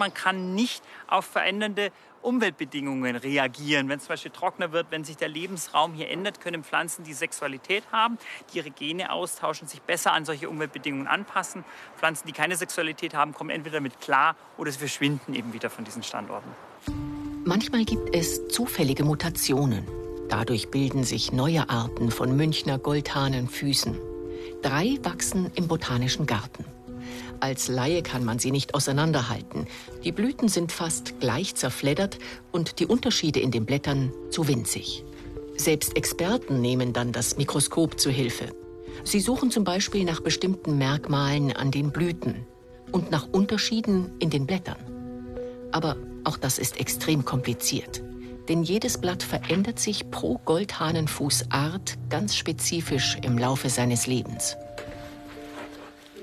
Man 0.00 0.12
kann 0.12 0.56
nicht 0.56 0.82
auf 1.06 1.24
verändernde 1.24 1.92
Umweltbedingungen 2.22 3.16
reagieren. 3.16 3.88
Wenn 3.88 3.98
es 3.98 4.04
zum 4.04 4.14
Beispiel 4.14 4.32
trockener 4.32 4.72
wird, 4.72 4.88
wenn 4.90 5.04
sich 5.04 5.16
der 5.16 5.28
Lebensraum 5.28 5.94
hier 5.94 6.10
ändert, 6.10 6.40
können 6.40 6.64
Pflanzen 6.64 7.04
die 7.04 7.12
Sexualität 7.12 7.84
haben, 7.92 8.18
die 8.52 8.58
ihre 8.58 8.70
Gene 8.70 9.12
austauschen, 9.12 9.68
sich 9.68 9.80
besser 9.82 10.12
an 10.12 10.24
solche 10.24 10.48
Umweltbedingungen 10.48 11.06
anpassen. 11.06 11.64
Pflanzen, 11.96 12.26
die 12.26 12.32
keine 12.32 12.56
Sexualität 12.56 13.14
haben, 13.14 13.32
kommen 13.32 13.50
entweder 13.50 13.76
damit 13.76 14.00
klar 14.00 14.36
oder 14.58 14.70
sie 14.72 14.78
verschwinden 14.78 15.34
eben 15.34 15.52
wieder 15.52 15.70
von 15.70 15.84
diesen 15.84 16.02
Standorten. 16.02 16.50
Manchmal 17.44 17.84
gibt 17.84 18.14
es 18.14 18.48
zufällige 18.48 19.04
Mutationen. 19.04 19.86
Dadurch 20.28 20.70
bilden 20.70 21.04
sich 21.04 21.32
neue 21.32 21.68
Arten 21.70 22.10
von 22.10 22.36
Münchner 22.36 22.78
Goldhahnenfüßen. 22.78 23.98
Drei 24.62 24.98
wachsen 25.02 25.50
im 25.54 25.68
Botanischen 25.68 26.26
Garten. 26.26 26.64
Als 27.40 27.68
Laie 27.68 28.02
kann 28.02 28.24
man 28.24 28.38
sie 28.38 28.50
nicht 28.50 28.74
auseinanderhalten. 28.74 29.66
Die 30.04 30.12
Blüten 30.12 30.48
sind 30.48 30.72
fast 30.72 31.20
gleich 31.20 31.54
zerfleddert 31.54 32.18
und 32.52 32.78
die 32.78 32.86
Unterschiede 32.86 33.40
in 33.40 33.50
den 33.50 33.64
Blättern 33.64 34.12
zu 34.30 34.46
winzig. 34.46 35.04
Selbst 35.56 35.96
Experten 35.96 36.60
nehmen 36.60 36.92
dann 36.92 37.12
das 37.12 37.38
Mikroskop 37.38 37.98
zu 37.98 38.10
Hilfe. 38.10 38.54
Sie 39.04 39.20
suchen 39.20 39.50
zum 39.50 39.64
Beispiel 39.64 40.04
nach 40.04 40.20
bestimmten 40.20 40.76
Merkmalen 40.76 41.56
an 41.56 41.70
den 41.70 41.92
Blüten 41.92 42.46
und 42.92 43.10
nach 43.10 43.26
Unterschieden 43.32 44.10
in 44.18 44.28
den 44.28 44.46
Blättern. 44.46 44.76
Aber 45.72 45.96
auch 46.24 46.36
das 46.36 46.58
ist 46.58 46.78
extrem 46.78 47.24
kompliziert. 47.24 48.02
Denn 48.48 48.62
jedes 48.62 48.98
Blatt 48.98 49.22
verändert 49.22 49.78
sich 49.78 50.10
pro 50.10 50.38
Goldhahnenfußart 50.44 51.98
ganz 52.10 52.36
spezifisch 52.36 53.16
im 53.22 53.38
Laufe 53.38 53.70
seines 53.70 54.06
Lebens. 54.06 54.56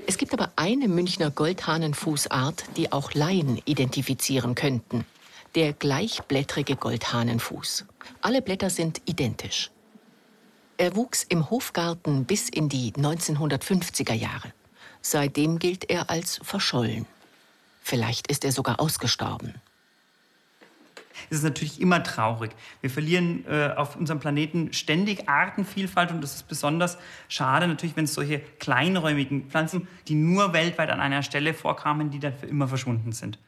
Es 0.08 0.16
gibt 0.16 0.32
aber 0.32 0.52
eine 0.56 0.88
Münchner 0.88 1.30
Goldhahnenfußart, 1.30 2.64
die 2.78 2.92
auch 2.92 3.12
Laien 3.12 3.60
identifizieren 3.66 4.54
könnten. 4.54 5.04
Der 5.54 5.74
gleichblättrige 5.74 6.76
Goldhahnenfuß. 6.76 7.84
Alle 8.22 8.40
Blätter 8.40 8.70
sind 8.70 9.02
identisch. 9.04 9.70
Er 10.78 10.96
wuchs 10.96 11.24
im 11.24 11.50
Hofgarten 11.50 12.24
bis 12.24 12.48
in 12.48 12.70
die 12.70 12.92
1950er 12.92 14.14
Jahre. 14.14 14.54
Seitdem 15.02 15.58
gilt 15.58 15.90
er 15.90 16.08
als 16.08 16.40
verschollen. 16.42 17.04
Vielleicht 17.82 18.28
ist 18.28 18.46
er 18.46 18.52
sogar 18.52 18.80
ausgestorben 18.80 19.60
ist 21.30 21.38
es 21.38 21.44
natürlich 21.44 21.80
immer 21.80 22.02
traurig. 22.02 22.50
Wir 22.80 22.90
verlieren 22.90 23.44
äh, 23.48 23.70
auf 23.76 23.96
unserem 23.96 24.20
Planeten 24.20 24.72
ständig 24.72 25.28
Artenvielfalt 25.28 26.10
und 26.10 26.22
das 26.22 26.36
ist 26.36 26.48
besonders 26.48 26.98
schade 27.28 27.68
natürlich, 27.68 27.96
wenn 27.96 28.04
es 28.04 28.14
solche 28.14 28.40
kleinräumigen 28.58 29.48
Pflanzen, 29.48 29.88
die 30.08 30.14
nur 30.14 30.52
weltweit 30.52 30.90
an 30.90 31.00
einer 31.00 31.22
Stelle 31.22 31.54
vorkamen, 31.54 32.10
die 32.10 32.18
dann 32.18 32.34
für 32.34 32.46
immer 32.46 32.68
verschwunden 32.68 33.12
sind. 33.12 33.38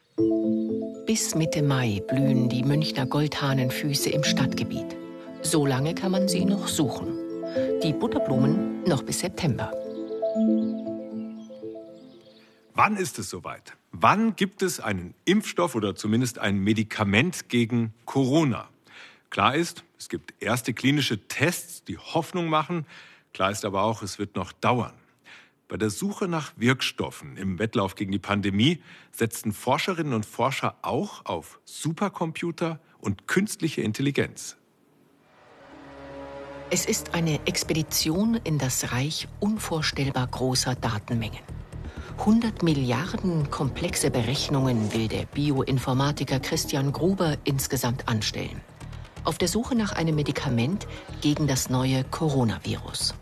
Bis 1.07 1.35
Mitte 1.35 1.63
Mai 1.63 2.03
blühen 2.09 2.49
die 2.49 2.63
Münchner 2.63 3.07
Goldhahnenfüße 3.07 4.11
im 4.11 4.23
Stadtgebiet. 4.23 4.97
So 5.43 5.67
lange 5.67 5.95
kann 5.95 6.13
man 6.13 6.29
sie 6.29 6.45
noch 6.45 6.69
suchen. 6.69 7.09
Die 7.83 7.93
Butterblumen 7.93 8.85
noch 8.85 9.03
bis 9.03 9.21
September. 9.21 9.73
Wann 12.83 12.97
ist 12.97 13.19
es 13.19 13.29
soweit? 13.29 13.77
Wann 13.93 14.37
gibt 14.37 14.63
es 14.63 14.81
einen 14.81 15.13
Impfstoff 15.27 15.75
oder 15.75 15.95
zumindest 15.95 16.39
ein 16.39 16.61
Medikament 16.61 17.51
gegen 17.51 17.93
Corona? 18.07 18.71
Klar 19.29 19.55
ist, 19.55 19.85
es 19.99 20.09
gibt 20.09 20.33
erste 20.41 20.73
klinische 20.73 21.29
Tests, 21.29 21.85
die 21.85 21.99
Hoffnung 21.99 22.49
machen. 22.49 22.87
Klar 23.35 23.51
ist 23.51 23.67
aber 23.67 23.83
auch, 23.83 24.01
es 24.01 24.19
wird 24.19 24.35
noch 24.35 24.53
dauern. 24.53 24.95
Bei 25.69 25.77
der 25.77 25.91
Suche 25.91 26.27
nach 26.27 26.55
Wirkstoffen 26.57 27.37
im 27.37 27.59
Wettlauf 27.59 27.97
gegen 27.97 28.13
die 28.13 28.19
Pandemie 28.19 28.83
setzten 29.13 29.53
Forscherinnen 29.53 30.15
und 30.15 30.25
Forscher 30.25 30.77
auch 30.81 31.27
auf 31.27 31.61
Supercomputer 31.67 32.81
und 32.99 33.27
künstliche 33.29 33.83
Intelligenz. 33.83 34.57
Es 36.71 36.87
ist 36.87 37.13
eine 37.13 37.47
Expedition 37.47 38.37
in 38.37 38.57
das 38.57 38.91
Reich 38.91 39.29
unvorstellbar 39.39 40.27
großer 40.29 40.77
Datenmengen. 40.77 41.61
100 42.21 42.63
Milliarden 42.63 43.51
komplexe 43.51 44.11
Berechnungen 44.11 44.93
will 44.93 45.09
der 45.09 45.25
Bioinformatiker 45.25 46.39
Christian 46.39 46.93
Gruber 46.93 47.39
insgesamt 47.45 48.09
anstellen. 48.09 48.61
Auf 49.25 49.39
der 49.39 49.49
Suche 49.49 49.75
nach 49.75 49.93
einem 49.93 50.17
Medikament 50.17 50.87
gegen 51.23 51.47
das 51.47 51.71
neue 51.71 52.05
Coronavirus. 52.05 53.15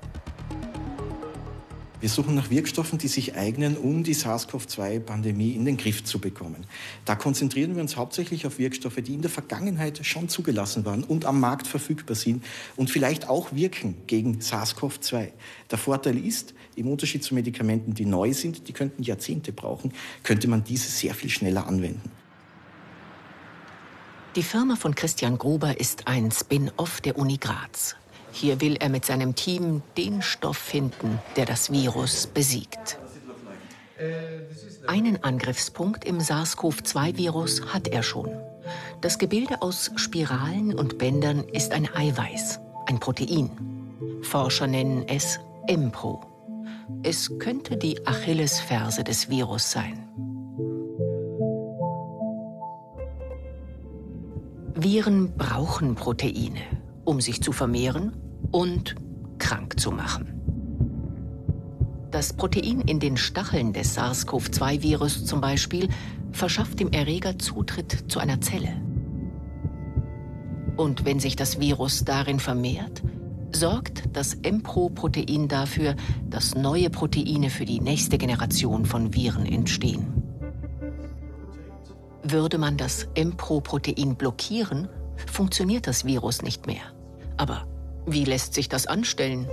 Wir 2.00 2.08
suchen 2.08 2.36
nach 2.36 2.48
Wirkstoffen, 2.48 2.96
die 2.96 3.08
sich 3.08 3.34
eignen, 3.34 3.76
um 3.76 4.04
die 4.04 4.14
SARS-CoV-2-Pandemie 4.14 5.50
in 5.50 5.64
den 5.64 5.76
Griff 5.76 6.04
zu 6.04 6.20
bekommen. 6.20 6.64
Da 7.04 7.16
konzentrieren 7.16 7.74
wir 7.74 7.82
uns 7.82 7.96
hauptsächlich 7.96 8.46
auf 8.46 8.60
Wirkstoffe, 8.60 9.00
die 9.02 9.14
in 9.14 9.22
der 9.22 9.32
Vergangenheit 9.32 10.06
schon 10.06 10.28
zugelassen 10.28 10.84
waren 10.84 11.02
und 11.02 11.24
am 11.24 11.40
Markt 11.40 11.66
verfügbar 11.66 12.14
sind 12.14 12.44
und 12.76 12.88
vielleicht 12.88 13.28
auch 13.28 13.52
wirken 13.52 13.96
gegen 14.06 14.38
SARS-CoV-2. 14.38 15.32
Der 15.72 15.78
Vorteil 15.78 16.24
ist, 16.24 16.54
im 16.76 16.86
Unterschied 16.86 17.24
zu 17.24 17.34
Medikamenten, 17.34 17.94
die 17.94 18.04
neu 18.04 18.32
sind, 18.32 18.68
die 18.68 18.72
könnten 18.72 19.02
Jahrzehnte 19.02 19.52
brauchen, 19.52 19.92
könnte 20.22 20.46
man 20.46 20.62
diese 20.62 20.88
sehr 20.88 21.14
viel 21.14 21.30
schneller 21.30 21.66
anwenden. 21.66 22.12
Die 24.36 24.44
Firma 24.44 24.76
von 24.76 24.94
Christian 24.94 25.36
Gruber 25.36 25.80
ist 25.80 26.06
ein 26.06 26.30
Spin-off 26.30 27.00
der 27.00 27.18
Uni 27.18 27.38
Graz. 27.38 27.96
Hier 28.32 28.60
will 28.60 28.76
er 28.76 28.88
mit 28.88 29.04
seinem 29.04 29.34
Team 29.34 29.82
den 29.96 30.22
Stoff 30.22 30.58
finden, 30.58 31.18
der 31.36 31.46
das 31.46 31.72
Virus 31.72 32.26
besiegt. 32.26 32.98
Einen 34.86 35.22
Angriffspunkt 35.24 36.04
im 36.04 36.20
SARS-CoV-2-Virus 36.20 37.72
hat 37.72 37.88
er 37.88 38.02
schon. 38.02 38.30
Das 39.00 39.18
Gebilde 39.18 39.62
aus 39.62 39.90
Spiralen 39.96 40.74
und 40.78 40.98
Bändern 40.98 41.44
ist 41.44 41.72
ein 41.72 41.88
Eiweiß, 41.92 42.60
ein 42.86 43.00
Protein. 43.00 43.50
Forscher 44.22 44.66
nennen 44.66 45.06
es 45.08 45.40
MPRO. 45.68 46.20
Es 47.02 47.38
könnte 47.38 47.76
die 47.76 48.06
Achillesferse 48.06 49.04
des 49.04 49.28
Virus 49.28 49.70
sein. 49.70 50.08
Viren 54.74 55.36
brauchen 55.36 55.96
Proteine, 55.96 56.60
um 57.08 57.22
sich 57.22 57.42
zu 57.42 57.52
vermehren 57.52 58.12
und 58.50 58.94
krank 59.38 59.80
zu 59.80 59.90
machen. 59.90 60.34
Das 62.10 62.34
Protein 62.34 62.82
in 62.82 63.00
den 63.00 63.16
Stacheln 63.16 63.72
des 63.72 63.96
SARS-CoV-2-Virus 63.96 65.24
zum 65.24 65.40
Beispiel 65.40 65.88
verschafft 66.32 66.80
dem 66.80 66.92
Erreger 66.92 67.38
Zutritt 67.38 68.04
zu 68.08 68.18
einer 68.18 68.42
Zelle. 68.42 68.82
Und 70.76 71.06
wenn 71.06 71.18
sich 71.18 71.34
das 71.34 71.58
Virus 71.58 72.04
darin 72.04 72.40
vermehrt, 72.40 73.02
sorgt 73.52 74.04
das 74.12 74.36
MPRO-Protein 74.36 75.48
dafür, 75.48 75.96
dass 76.28 76.56
neue 76.56 76.90
Proteine 76.90 77.48
für 77.48 77.64
die 77.64 77.80
nächste 77.80 78.18
Generation 78.18 78.84
von 78.84 79.14
Viren 79.14 79.46
entstehen. 79.46 80.22
Würde 82.22 82.58
man 82.58 82.76
das 82.76 83.08
MPRO-Protein 83.16 84.14
blockieren, 84.14 84.88
funktioniert 85.26 85.86
das 85.86 86.04
Virus 86.04 86.42
nicht 86.42 86.66
mehr. 86.66 86.82
Aber 87.38 87.66
wie 88.06 88.24
lässt 88.24 88.54
sich 88.54 88.68
das 88.68 88.86
anstellen? 88.86 89.46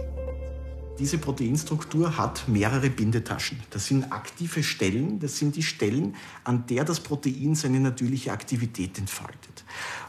Diese 0.97 1.17
Proteinstruktur 1.17 2.17
hat 2.17 2.47
mehrere 2.47 2.89
Bindetaschen. 2.89 3.59
Das 3.69 3.87
sind 3.87 4.11
aktive 4.13 4.63
Stellen, 4.63 5.19
das 5.19 5.37
sind 5.37 5.55
die 5.55 5.63
Stellen, 5.63 6.15
an 6.45 6.65
der 6.67 6.85
das 6.85 7.01
Protein 7.01 7.53
seine 7.53 7.81
natürliche 7.81 8.31
Aktivität 8.31 8.97
entfaltet. 8.97 9.65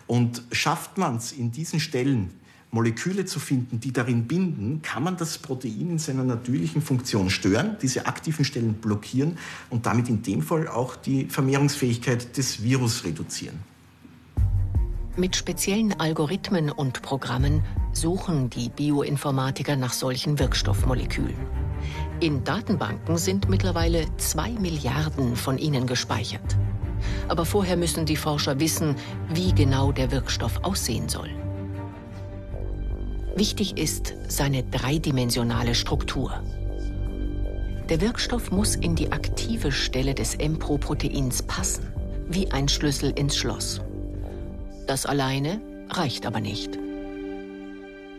Und 0.07 0.43
schafft 0.53 0.97
man 0.97 1.17
es 1.17 1.33
in 1.33 1.51
diesen 1.51 1.81
Stellen, 1.81 2.31
Moleküle 2.71 3.25
zu 3.25 3.41
finden, 3.41 3.81
die 3.81 3.93
darin 3.93 4.29
binden, 4.29 4.83
kann 4.83 5.03
man 5.03 5.17
das 5.17 5.39
Protein 5.39 5.91
in 5.91 5.99
seiner 5.99 6.25
natürlichen 6.25 6.83
Funktion 6.83 7.31
stören, 7.31 7.77
diese 7.81 8.07
aktiven 8.07 8.45
Stellen 8.45 8.75
blockieren 8.75 9.39
und 9.71 9.87
damit 9.87 10.09
in 10.09 10.23
dem 10.23 10.43
Fall 10.43 10.69
auch 10.69 10.95
die 10.95 11.27
Vermehrungsfähigkeit 11.27 12.37
des 12.37 12.63
Virus 12.63 13.05
reduzieren. 13.05 13.59
Mit 15.19 15.35
speziellen 15.35 15.99
Algorithmen 15.99 16.71
und 16.71 17.01
Programmen 17.01 17.65
suchen 17.95 18.51
die 18.51 18.69
Bioinformatiker 18.69 19.75
nach 19.75 19.95
solchen 19.95 20.39
Wirkstoffmolekülen. 20.39 21.39
In 22.21 22.45
Datenbanken 22.45 23.17
sind 23.17 23.49
mittlerweile 23.49 24.05
zwei 24.19 24.51
Milliarden 24.51 25.35
von 25.35 25.57
ihnen 25.57 25.87
gespeichert. 25.87 26.59
Aber 27.29 27.47
vorher 27.47 27.79
müssen 27.79 28.05
die 28.05 28.17
Forscher 28.17 28.61
wissen, 28.61 28.95
wie 29.33 29.55
genau 29.55 29.91
der 29.91 30.11
Wirkstoff 30.11 30.63
aussehen 30.63 31.09
soll. 31.09 31.31
Wichtig 33.35 33.79
ist 33.79 34.13
seine 34.29 34.65
dreidimensionale 34.65 35.75
Struktur. 35.75 36.43
Der 37.89 38.03
Wirkstoff 38.03 38.51
muss 38.51 38.77
in 38.77 38.95
die 38.97 39.13
aktive 39.13 39.73
Stelle 39.73 40.15
des 40.15 40.37
MPRO-Proteins 40.37 41.43
passen, 41.45 41.91
wie 42.29 42.51
ein 42.51 42.69
Schlüssel 42.69 43.13
ins 43.17 43.35
Schloss. 43.35 43.81
Das 44.87 45.05
alleine 45.05 45.61
reicht 45.91 46.27
aber 46.27 46.41
nicht. 46.41 46.79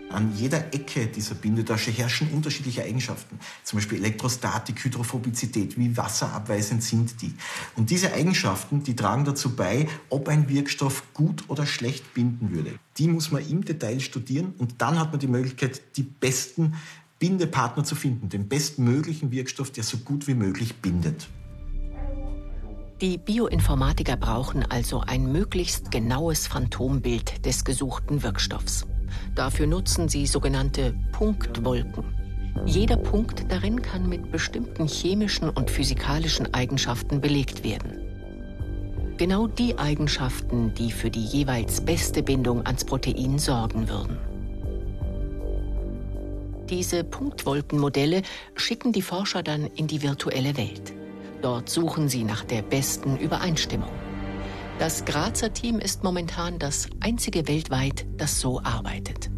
An 0.10 0.34
jeder 0.36 0.74
Ecke 0.74 1.08
dieser 1.08 1.36
Bindetasche 1.36 1.92
herrschen 1.92 2.30
unterschiedliche 2.32 2.84
Eigenschaften. 2.84 3.40
Zum 3.64 3.78
Beispiel 3.78 4.00
Elektrostatik, 4.00 4.84
Hydrophobizität, 4.84 5.78
wie 5.78 5.96
wasserabweisend 5.96 6.82
sind 6.82 7.22
die. 7.22 7.34
Und 7.76 7.90
diese 7.90 8.14
Eigenschaften, 8.14 8.84
die 8.84 8.96
tragen 8.96 9.26
dazu 9.26 9.56
bei, 9.56 9.88
ob 10.10 10.30
ein 10.30 10.48
Wirkstoff 10.48 11.14
gut 11.14 11.44
oder 11.50 11.66
schlecht 11.66 12.14
binden 12.14 12.52
würde. 12.52 12.80
Die 12.98 13.08
muss 13.08 13.32
man 13.32 13.48
im 13.48 13.66
Detail 13.66 14.00
studieren 14.00 14.54
und 14.58 14.82
dann 14.82 14.98
hat 14.98 15.12
man 15.12 15.20
die 15.20 15.28
Möglichkeit, 15.28 15.82
die 15.98 16.04
besten 16.04 16.76
Bindepartner 17.20 17.84
zu 17.84 17.96
finden, 17.96 18.30
den 18.30 18.48
bestmöglichen 18.48 19.32
Wirkstoff, 19.32 19.72
der 19.72 19.84
so 19.84 19.98
gut 19.98 20.28
wie 20.28 20.36
möglich 20.36 20.76
bindet. 20.76 21.28
Die 23.00 23.20
Bioinformatiker 23.20 24.18
brauchen 24.18 24.66
also 24.72 25.02
ein 25.06 25.32
möglichst 25.32 25.92
genaues 25.92 26.48
Phantombild 26.48 27.46
des 27.46 27.64
gesuchten 27.64 28.24
Wirkstoffs. 28.24 28.88
Dafür 29.36 29.68
nutzen 29.68 30.10
sie 30.10 30.26
sogenannte 30.26 30.96
Punktwolken. 31.12 32.04
Jeder 32.66 32.98
Punkt 32.98 33.52
darin 33.52 33.84
kann 33.84 34.10
mit 34.10 34.32
bestimmten 34.32 34.88
chemischen 34.88 35.52
und 35.52 35.70
physikalischen 35.70 36.52
Eigenschaften 36.56 37.22
belegt 37.22 37.64
werden. 37.64 38.02
Genau 39.18 39.46
die 39.46 39.78
Eigenschaften, 39.78 40.74
die 40.74 40.92
für 40.92 41.12
die 41.12 41.24
jeweils 41.24 41.82
beste 41.82 42.24
Bindung 42.24 42.66
ans 42.66 42.84
Protein 42.84 43.38
sorgen 43.38 43.88
würden. 43.88 44.18
Diese 46.68 47.04
Punktwolkenmodelle 47.04 48.24
schicken 48.56 48.92
die 48.92 49.04
Forscher 49.04 49.44
dann 49.44 49.68
in 49.68 49.86
die 49.86 50.02
virtuelle 50.02 50.58
Welt. 50.58 50.94
Dort 51.42 51.70
suchen 51.70 52.10
sie 52.10 52.24
nach 52.24 52.44
der 52.44 52.62
besten 52.62 53.18
Übereinstimmung. 53.18 53.92
Das 54.80 55.06
Grazer 55.06 55.54
Team 55.54 55.80
ist 55.80 56.04
momentan 56.04 56.60
das 56.60 56.88
einzige 57.00 57.48
weltweit, 57.48 58.06
das 58.18 58.40
so 58.40 58.62
arbeitet. 58.62 59.32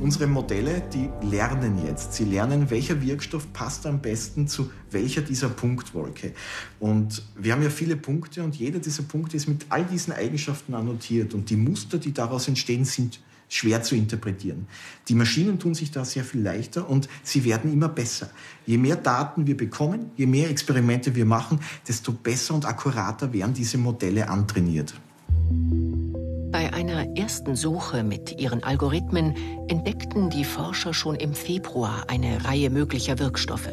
Unsere 0.00 0.26
Modelle, 0.26 0.82
die 0.92 1.08
lernen 1.26 1.86
jetzt. 1.86 2.14
Sie 2.14 2.24
lernen, 2.24 2.68
welcher 2.68 3.00
Wirkstoff 3.00 3.52
passt 3.52 3.86
am 3.86 4.02
besten 4.02 4.48
zu 4.48 4.70
welcher 4.90 5.22
dieser 5.22 5.48
Punktwolke. 5.48 6.34
Und 6.80 7.22
wir 7.36 7.52
haben 7.52 7.62
ja 7.62 7.70
viele 7.70 7.96
Punkte 7.96 8.42
und 8.42 8.56
jeder 8.56 8.80
dieser 8.80 9.04
Punkte 9.04 9.36
ist 9.36 9.46
mit 9.46 9.66
all 9.68 9.84
diesen 9.84 10.12
Eigenschaften 10.12 10.74
annotiert. 10.74 11.32
Und 11.32 11.48
die 11.48 11.56
Muster, 11.56 11.98
die 11.98 12.12
daraus 12.12 12.48
entstehen, 12.48 12.84
sind 12.84 13.20
schwer 13.48 13.82
zu 13.82 13.94
interpretieren. 13.94 14.66
Die 15.08 15.14
Maschinen 15.14 15.58
tun 15.58 15.74
sich 15.74 15.90
da 15.90 16.04
sehr 16.04 16.24
viel 16.24 16.42
leichter 16.42 16.88
und 16.88 17.08
sie 17.22 17.44
werden 17.44 17.72
immer 17.72 17.88
besser. 17.88 18.30
Je 18.66 18.78
mehr 18.78 18.96
Daten 18.96 19.46
wir 19.46 19.56
bekommen, 19.56 20.10
je 20.16 20.26
mehr 20.26 20.50
Experimente 20.50 21.14
wir 21.14 21.24
machen, 21.24 21.60
desto 21.86 22.12
besser 22.12 22.54
und 22.54 22.64
akkurater 22.64 23.32
werden 23.32 23.54
diese 23.54 23.78
Modelle 23.78 24.28
antrainiert. 24.28 24.94
Bei 26.50 26.72
einer 26.72 27.16
ersten 27.16 27.56
Suche 27.56 28.04
mit 28.04 28.40
ihren 28.40 28.62
Algorithmen 28.62 29.34
entdeckten 29.68 30.30
die 30.30 30.44
Forscher 30.44 30.94
schon 30.94 31.16
im 31.16 31.34
Februar 31.34 32.04
eine 32.08 32.44
Reihe 32.44 32.70
möglicher 32.70 33.18
Wirkstoffe. 33.18 33.72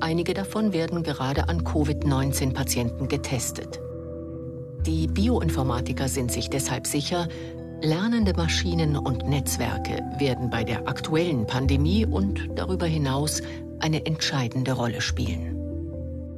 Einige 0.00 0.32
davon 0.32 0.72
werden 0.72 1.02
gerade 1.02 1.48
an 1.48 1.62
Covid-19-Patienten 1.62 3.08
getestet. 3.08 3.80
Die 4.86 5.06
Bioinformatiker 5.06 6.08
sind 6.08 6.32
sich 6.32 6.48
deshalb 6.48 6.86
sicher, 6.86 7.28
Lernende 7.84 8.32
Maschinen 8.34 8.96
und 8.96 9.28
Netzwerke 9.28 10.04
werden 10.20 10.50
bei 10.50 10.62
der 10.62 10.86
aktuellen 10.86 11.48
Pandemie 11.48 12.06
und 12.06 12.48
darüber 12.54 12.86
hinaus 12.86 13.42
eine 13.80 14.06
entscheidende 14.06 14.70
Rolle 14.70 15.00
spielen. 15.00 15.56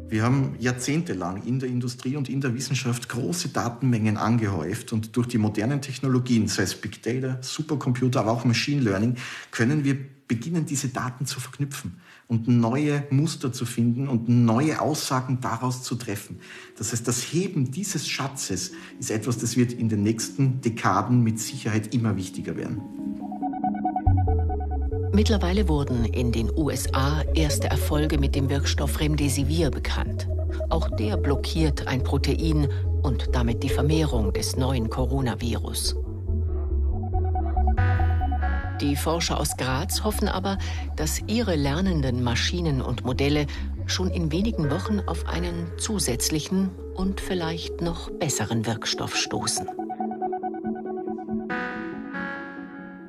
Wir 0.08 0.22
haben 0.22 0.56
jahrzehntelang 0.58 1.42
in 1.44 1.58
der 1.58 1.68
Industrie 1.68 2.16
und 2.16 2.30
in 2.30 2.40
der 2.40 2.54
Wissenschaft 2.54 3.10
große 3.10 3.50
Datenmengen 3.50 4.16
angehäuft 4.16 4.94
und 4.94 5.14
durch 5.16 5.26
die 5.26 5.36
modernen 5.36 5.82
Technologien, 5.82 6.48
sei 6.48 6.62
es 6.62 6.74
Big 6.76 7.02
Data, 7.02 7.36
Supercomputer, 7.42 8.20
aber 8.20 8.32
auch 8.32 8.46
Machine 8.46 8.80
Learning, 8.80 9.16
können 9.50 9.84
wir 9.84 9.98
beginnen, 10.26 10.64
diese 10.64 10.88
Daten 10.88 11.26
zu 11.26 11.40
verknüpfen 11.40 12.00
und 12.28 12.49
neue 12.49 13.07
Muster 13.11 13.52
zu 13.52 13.66
finden 13.66 14.09
und 14.09 14.28
neue 14.28 14.81
Aussagen 14.81 15.38
daraus 15.40 15.83
zu 15.83 15.95
treffen. 15.95 16.40
Das 16.78 16.93
heißt, 16.93 17.07
das 17.07 17.21
Heben 17.21 17.71
dieses 17.71 18.09
Schatzes 18.09 18.73
ist 18.99 19.11
etwas, 19.11 19.38
das 19.38 19.57
wird 19.57 19.73
in 19.73 19.88
den 19.88 20.02
nächsten 20.02 20.61
Dekaden 20.61 21.23
mit 21.23 21.38
Sicherheit 21.38 21.95
immer 21.95 22.16
wichtiger 22.16 22.57
werden. 22.57 22.81
Mittlerweile 25.12 25.69
wurden 25.69 26.06
in 26.06 26.32
den 26.32 26.50
USA 26.56 27.23
erste 27.34 27.69
Erfolge 27.69 28.19
mit 28.19 28.34
dem 28.34 28.50
Wirkstoff 28.50 28.99
Remdesivir 28.99 29.71
bekannt. 29.71 30.28
Auch 30.71 30.91
der 30.97 31.17
blockiert 31.17 31.87
ein 31.87 32.02
Protein 32.02 32.69
und 33.02 33.28
damit 33.32 33.63
die 33.63 33.69
Vermehrung 33.69 34.32
des 34.32 34.56
neuen 34.56 34.91
Coronavirus. 34.91 35.95
Die 38.80 38.97
Forscher 38.97 39.39
aus 39.39 39.56
Graz 39.56 40.02
hoffen 40.02 40.26
aber, 40.28 40.58
dass 40.97 41.23
ihre 41.28 41.54
lernenden 41.54 42.25
Maschinen 42.25 42.82
und 42.82 43.04
Modelle 43.04 43.47
schon 43.87 44.10
in 44.10 44.32
wenigen 44.32 44.71
Wochen 44.71 45.00
auf 45.00 45.26
einen 45.26 45.71
zusätzlichen 45.78 46.71
und 46.95 47.21
vielleicht 47.21 47.80
noch 47.80 48.10
besseren 48.10 48.67
Wirkstoff 48.67 49.17
stoßen. 49.17 49.69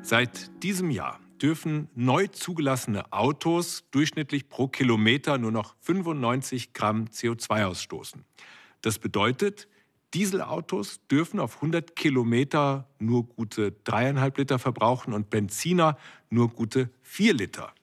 Seit 0.04 0.52
diesem 0.62 0.92
Jahr 0.92 1.20
dürfen 1.42 1.90
neu 1.96 2.28
zugelassene 2.28 3.12
Autos 3.12 3.86
durchschnittlich 3.90 4.50
pro 4.50 4.68
Kilometer 4.68 5.40
nur 5.40 5.52
noch 5.52 5.76
95 5.82 6.74
Gramm 6.74 7.06
CO2 7.06 7.66
ausstoßen. 7.66 8.24
Das 8.82 9.00
bedeutet, 9.00 9.68
Dieselautos 10.16 11.02
dürfen 11.12 11.42
auf 11.42 11.56
100 11.56 11.94
Kilometer 11.98 12.88
nur 13.00 13.28
gute 13.28 13.74
dreieinhalb 13.84 14.38
Liter 14.38 14.60
verbrauchen 14.60 15.12
und 15.12 15.30
Benziner 15.30 15.98
nur 16.30 16.48
gute 16.48 16.90
vier 17.02 17.34
Liter. 17.34 17.74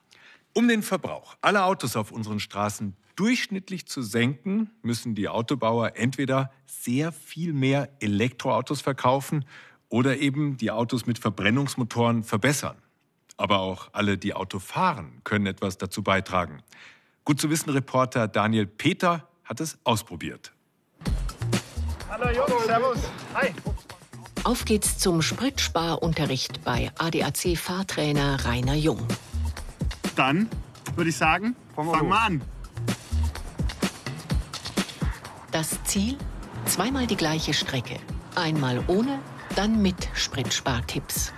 Um 0.55 0.67
den 0.67 0.83
Verbrauch 0.83 1.37
aller 1.43 1.67
Autos 1.67 1.95
auf 1.95 2.11
unseren 2.11 2.41
Straßen 2.41 2.97
durchschnittlich 3.17 3.87
zu 3.87 4.01
senken, 4.01 4.71
müssen 4.81 5.15
die 5.15 5.29
Autobauer 5.29 5.97
entweder 5.97 6.51
sehr 6.65 7.13
viel 7.13 7.53
mehr 7.53 7.91
Elektroautos 8.01 8.81
verkaufen 8.81 9.45
oder 9.91 10.17
eben 10.17 10.57
die 10.57 10.71
Autos 10.71 11.05
mit 11.05 11.19
Verbrennungsmotoren 11.19 12.25
verbessern. 12.25 12.79
Aber 13.37 13.61
auch 13.61 13.91
alle, 13.93 14.17
die 14.17 14.33
Auto 14.33 14.59
fahren, 14.59 15.21
können 15.25 15.45
etwas 15.45 15.77
dazu 15.77 16.03
beitragen. 16.03 16.63
Gut 17.27 17.39
zu 17.39 17.51
wissen, 17.51 17.69
Reporter 17.69 18.27
Daniel 18.27 18.67
Peter 18.67 19.29
hat 19.45 19.61
es 19.61 19.77
ausprobiert. 19.85 20.55
Hallo 22.23 22.37
Jungs, 22.37 22.67
Servus. 22.67 22.99
Hi. 23.35 23.49
Auf 24.45 24.65
geht's 24.65 24.97
zum 24.97 25.23
Spritsparunterricht 25.23 26.63
bei 26.63 26.93
ADAC-Fahrtrainer 26.97 28.45
Rainer 28.45 28.75
Jung. 28.75 29.01
Dann 30.15 30.49
würde 30.95 31.11
ich 31.11 31.17
sagen, 31.17 31.57
fangen 31.75 32.09
wir 32.09 32.21
an. 32.21 32.43
Das 35.51 35.83
Ziel? 35.83 36.17
Zweimal 36.67 37.09
die 37.09 37.17
gleiche 37.17 37.55
Strecke. 37.55 37.97
Einmal 38.37 38.85
ohne, 38.87 39.19
dann 39.57 39.83
mit 39.83 40.09
Spritspartipps. 40.15 41.33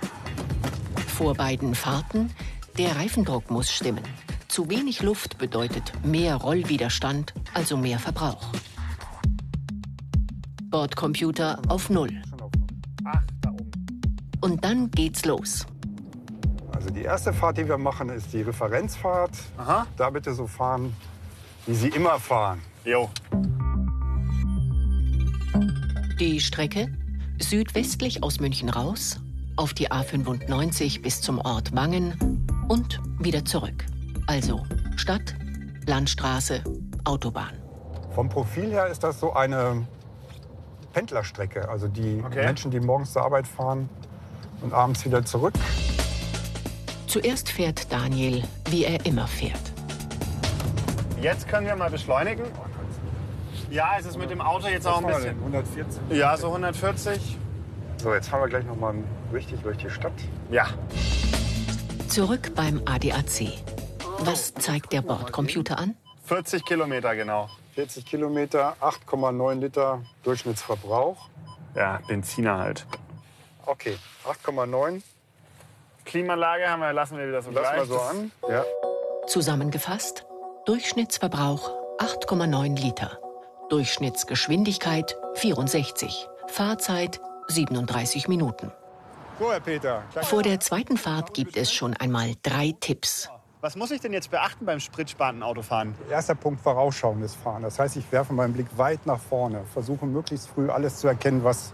Vor 1.07 1.33
beiden 1.33 1.73
Fahrten, 1.73 2.29
der 2.77 2.95
Reifendruck 2.95 3.49
muss 3.49 3.71
stimmen. 3.71 4.03
Zu 4.49 4.69
wenig 4.69 5.01
Luft 5.01 5.39
bedeutet 5.39 5.93
mehr 6.05 6.35
Rollwiderstand, 6.35 7.33
also 7.55 7.75
mehr 7.75 7.97
Verbrauch. 7.97 8.51
Bordcomputer 10.75 11.61
auf 11.69 11.89
Null. 11.89 12.21
Und 14.41 14.61
dann 14.65 14.91
geht's 14.91 15.23
los. 15.23 15.65
Also 16.73 16.89
die 16.89 17.03
erste 17.03 17.31
Fahrt, 17.31 17.57
die 17.57 17.65
wir 17.65 17.77
machen, 17.77 18.09
ist 18.09 18.33
die 18.33 18.41
Referenzfahrt. 18.41 19.31
Aha. 19.57 19.87
Da 19.95 20.09
bitte 20.09 20.33
so 20.33 20.47
fahren, 20.47 20.93
wie 21.65 21.75
Sie 21.75 21.87
immer 21.87 22.19
fahren. 22.19 22.59
Jo. 22.83 23.09
Die 26.19 26.41
Strecke 26.41 26.93
südwestlich 27.39 28.21
aus 28.21 28.41
München 28.41 28.67
raus, 28.67 29.21
auf 29.55 29.73
die 29.73 29.89
A95 29.89 31.01
bis 31.01 31.21
zum 31.21 31.39
Ort 31.39 31.73
Wangen 31.73 32.45
und 32.67 32.99
wieder 33.19 33.45
zurück. 33.45 33.85
Also 34.27 34.61
Stadt, 34.97 35.35
Landstraße, 35.87 36.61
Autobahn. 37.05 37.53
Vom 38.13 38.27
Profil 38.27 38.71
her 38.71 38.87
ist 38.87 39.05
das 39.05 39.21
so 39.21 39.31
eine 39.31 39.87
Pendlerstrecke. 40.95 41.67
Also 41.67 41.89
die 41.89 42.23
Okay. 42.25 42.45
Menschen, 42.45 42.71
die 42.71 42.79
morgens 42.79 43.11
zur 43.11 43.23
Arbeit 43.23 43.45
fahren 43.47 43.89
und 44.61 44.73
abends 44.73 45.03
wieder 45.05 45.25
zurück. 45.25 45.53
Zuerst 47.07 47.49
fährt 47.51 47.91
Daniel, 47.91 48.43
wie 48.69 48.85
er 48.85 49.05
immer 49.05 49.27
fährt. 49.27 49.59
Jetzt 51.21 51.49
können 51.49 51.67
wir 51.67 51.75
mal 51.75 51.89
beschleunigen. 51.89 52.45
Ja, 53.69 53.95
es 53.99 54.05
ist 54.05 54.17
mit 54.17 54.29
dem 54.29 54.39
Auto 54.39 54.67
jetzt 54.67 54.87
auch 54.87 54.99
ein 55.01 55.07
bisschen. 55.07 55.23
denn? 55.23 55.37
140. 55.39 56.01
Ja, 56.11 56.37
so 56.37 56.47
140. 56.47 57.37
So, 58.01 58.13
jetzt 58.13 58.29
fahren 58.29 58.41
wir 58.43 58.47
gleich 58.47 58.65
noch 58.65 58.77
mal 58.77 58.93
richtig 59.33 59.61
durch 59.63 59.77
die 59.77 59.89
Stadt. 59.89 60.13
Ja. 60.49 60.67
Zurück 62.07 62.53
beim 62.55 62.81
ADAC. 62.85 63.51
Was 64.19 64.53
zeigt 64.53 64.93
der 64.93 65.01
Bordcomputer 65.01 65.77
an? 65.77 65.95
40 66.25 66.63
Kilometer 66.63 67.15
genau. 67.17 67.49
40 67.75 68.05
Kilometer, 68.05 68.75
8,9 68.79 69.59
Liter 69.59 70.01
Durchschnittsverbrauch. 70.23 71.27
Ja, 71.75 71.99
Benziner 72.07 72.57
halt. 72.57 72.85
Okay, 73.65 73.97
8,9 74.25 75.01
Klimaanlage 76.05 76.69
haben 76.69 76.81
wir, 76.81 76.93
lassen 76.93 77.17
wir 77.17 77.27
wieder 77.27 77.41
so 77.41 77.51
Lass 77.51 77.63
gleich. 77.63 77.77
mal 77.77 77.85
so 77.85 77.99
an. 77.99 78.31
Ja. 78.47 78.63
Zusammengefasst, 79.27 80.25
Durchschnittsverbrauch 80.65 81.71
8,9 81.99 82.79
Liter. 82.79 83.19
Durchschnittsgeschwindigkeit 83.69 85.17
64. 85.33 86.27
Fahrzeit 86.47 87.19
37 87.47 88.27
Minuten. 88.27 88.71
So, 89.39 89.51
Herr 89.51 89.59
Peter. 89.59 90.03
Vor 90.21 90.43
der 90.43 90.59
zweiten 90.61 90.95
Fahrt 90.95 91.33
gibt 91.33 91.57
es 91.57 91.73
schon 91.73 91.93
einmal 91.95 92.35
drei 92.43 92.73
Tipps. 92.79 93.29
Was 93.65 93.75
muss 93.75 93.89
ich 93.89 93.99
denn 93.99 94.13
jetzt 94.13 94.29
beachten 94.29 94.63
beim 94.63 94.79
spritsparenden 94.79 95.41
Autofahren? 95.41 95.95
Erster 96.11 96.35
Punkt 96.35 96.61
vorausschauendes 96.61 97.33
Fahren. 97.33 97.63
Das 97.63 97.79
heißt, 97.79 97.97
ich 97.97 98.11
werfe 98.11 98.31
meinen 98.31 98.53
Blick 98.53 98.67
weit 98.77 99.07
nach 99.07 99.19
vorne, 99.19 99.63
versuche 99.73 100.05
möglichst 100.05 100.49
früh 100.49 100.69
alles 100.69 100.97
zu 100.97 101.07
erkennen, 101.07 101.43
was 101.43 101.73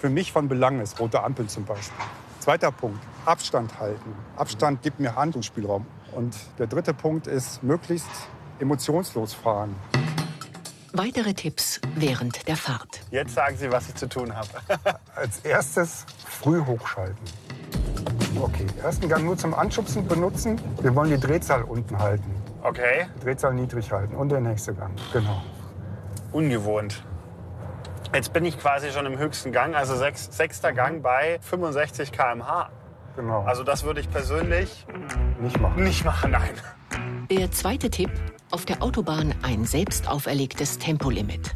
für 0.00 0.10
mich 0.10 0.32
von 0.32 0.48
Belang 0.48 0.80
ist. 0.80 0.98
Rote 0.98 1.22
Ampel 1.22 1.46
zum 1.46 1.64
Beispiel. 1.64 2.04
Zweiter 2.40 2.72
Punkt, 2.72 2.98
Abstand 3.24 3.78
halten. 3.78 4.16
Abstand 4.36 4.82
gibt 4.82 4.98
mir 4.98 5.14
Handlungsspielraum. 5.14 5.86
Und 6.10 6.34
der 6.58 6.66
dritte 6.66 6.92
Punkt 6.92 7.28
ist, 7.28 7.62
möglichst 7.62 8.10
emotionslos 8.58 9.32
fahren. 9.32 9.76
Weitere 10.92 11.34
Tipps 11.34 11.80
während 11.94 12.48
der 12.48 12.56
Fahrt. 12.56 13.00
Jetzt 13.12 13.34
sagen 13.36 13.56
Sie, 13.56 13.70
was 13.70 13.88
ich 13.88 13.94
zu 13.94 14.08
tun 14.08 14.34
habe. 14.34 14.48
Als 15.14 15.38
erstes 15.44 16.04
früh 16.26 16.60
hochschalten. 16.66 17.24
Okay, 18.40 18.66
ersten 18.82 19.08
Gang 19.08 19.24
nur 19.24 19.36
zum 19.36 19.54
Anschubsen 19.54 20.06
benutzen. 20.06 20.60
Wir 20.80 20.94
wollen 20.94 21.10
die 21.10 21.20
Drehzahl 21.20 21.62
unten 21.62 21.98
halten. 21.98 22.30
Okay. 22.62 23.06
Drehzahl 23.22 23.54
niedrig 23.54 23.90
halten. 23.92 24.14
Und 24.14 24.28
der 24.30 24.40
nächste 24.40 24.74
Gang. 24.74 24.92
Genau. 25.12 25.42
Ungewohnt. 26.32 27.04
Jetzt 28.14 28.32
bin 28.32 28.44
ich 28.44 28.58
quasi 28.58 28.90
schon 28.90 29.06
im 29.06 29.18
höchsten 29.18 29.52
Gang, 29.52 29.74
also 29.74 29.96
sechs, 29.96 30.28
sechster 30.30 30.72
Gang 30.72 31.02
bei 31.02 31.38
65 31.40 32.12
km/h. 32.12 32.70
genau. 33.16 33.42
Also 33.44 33.64
das 33.64 33.84
würde 33.84 34.00
ich 34.00 34.10
persönlich 34.10 34.86
nicht 35.40 35.58
machen. 35.60 35.82
nicht 35.82 36.04
machen, 36.04 36.30
nein. 36.30 36.50
Der 37.30 37.50
zweite 37.50 37.88
Tipp, 37.88 38.10
auf 38.50 38.66
der 38.66 38.82
Autobahn 38.82 39.34
ein 39.42 39.64
selbst 39.64 40.08
auferlegtes 40.08 40.78
Tempolimit. 40.78 41.54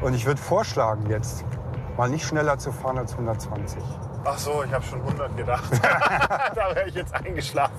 Und 0.00 0.14
ich 0.14 0.24
würde 0.24 0.40
vorschlagen 0.40 1.10
jetzt, 1.10 1.44
mal 1.96 2.08
nicht 2.08 2.24
schneller 2.24 2.58
zu 2.58 2.70
fahren 2.70 2.98
als 2.98 3.12
120. 3.12 3.82
Ach 4.26 4.38
so, 4.38 4.62
ich 4.64 4.72
habe 4.72 4.84
schon 4.84 5.00
100 5.02 5.36
gedacht. 5.36 5.70
da 6.54 6.74
wäre 6.74 6.88
ich 6.88 6.94
jetzt 6.94 7.14
eingeschlafen. 7.14 7.74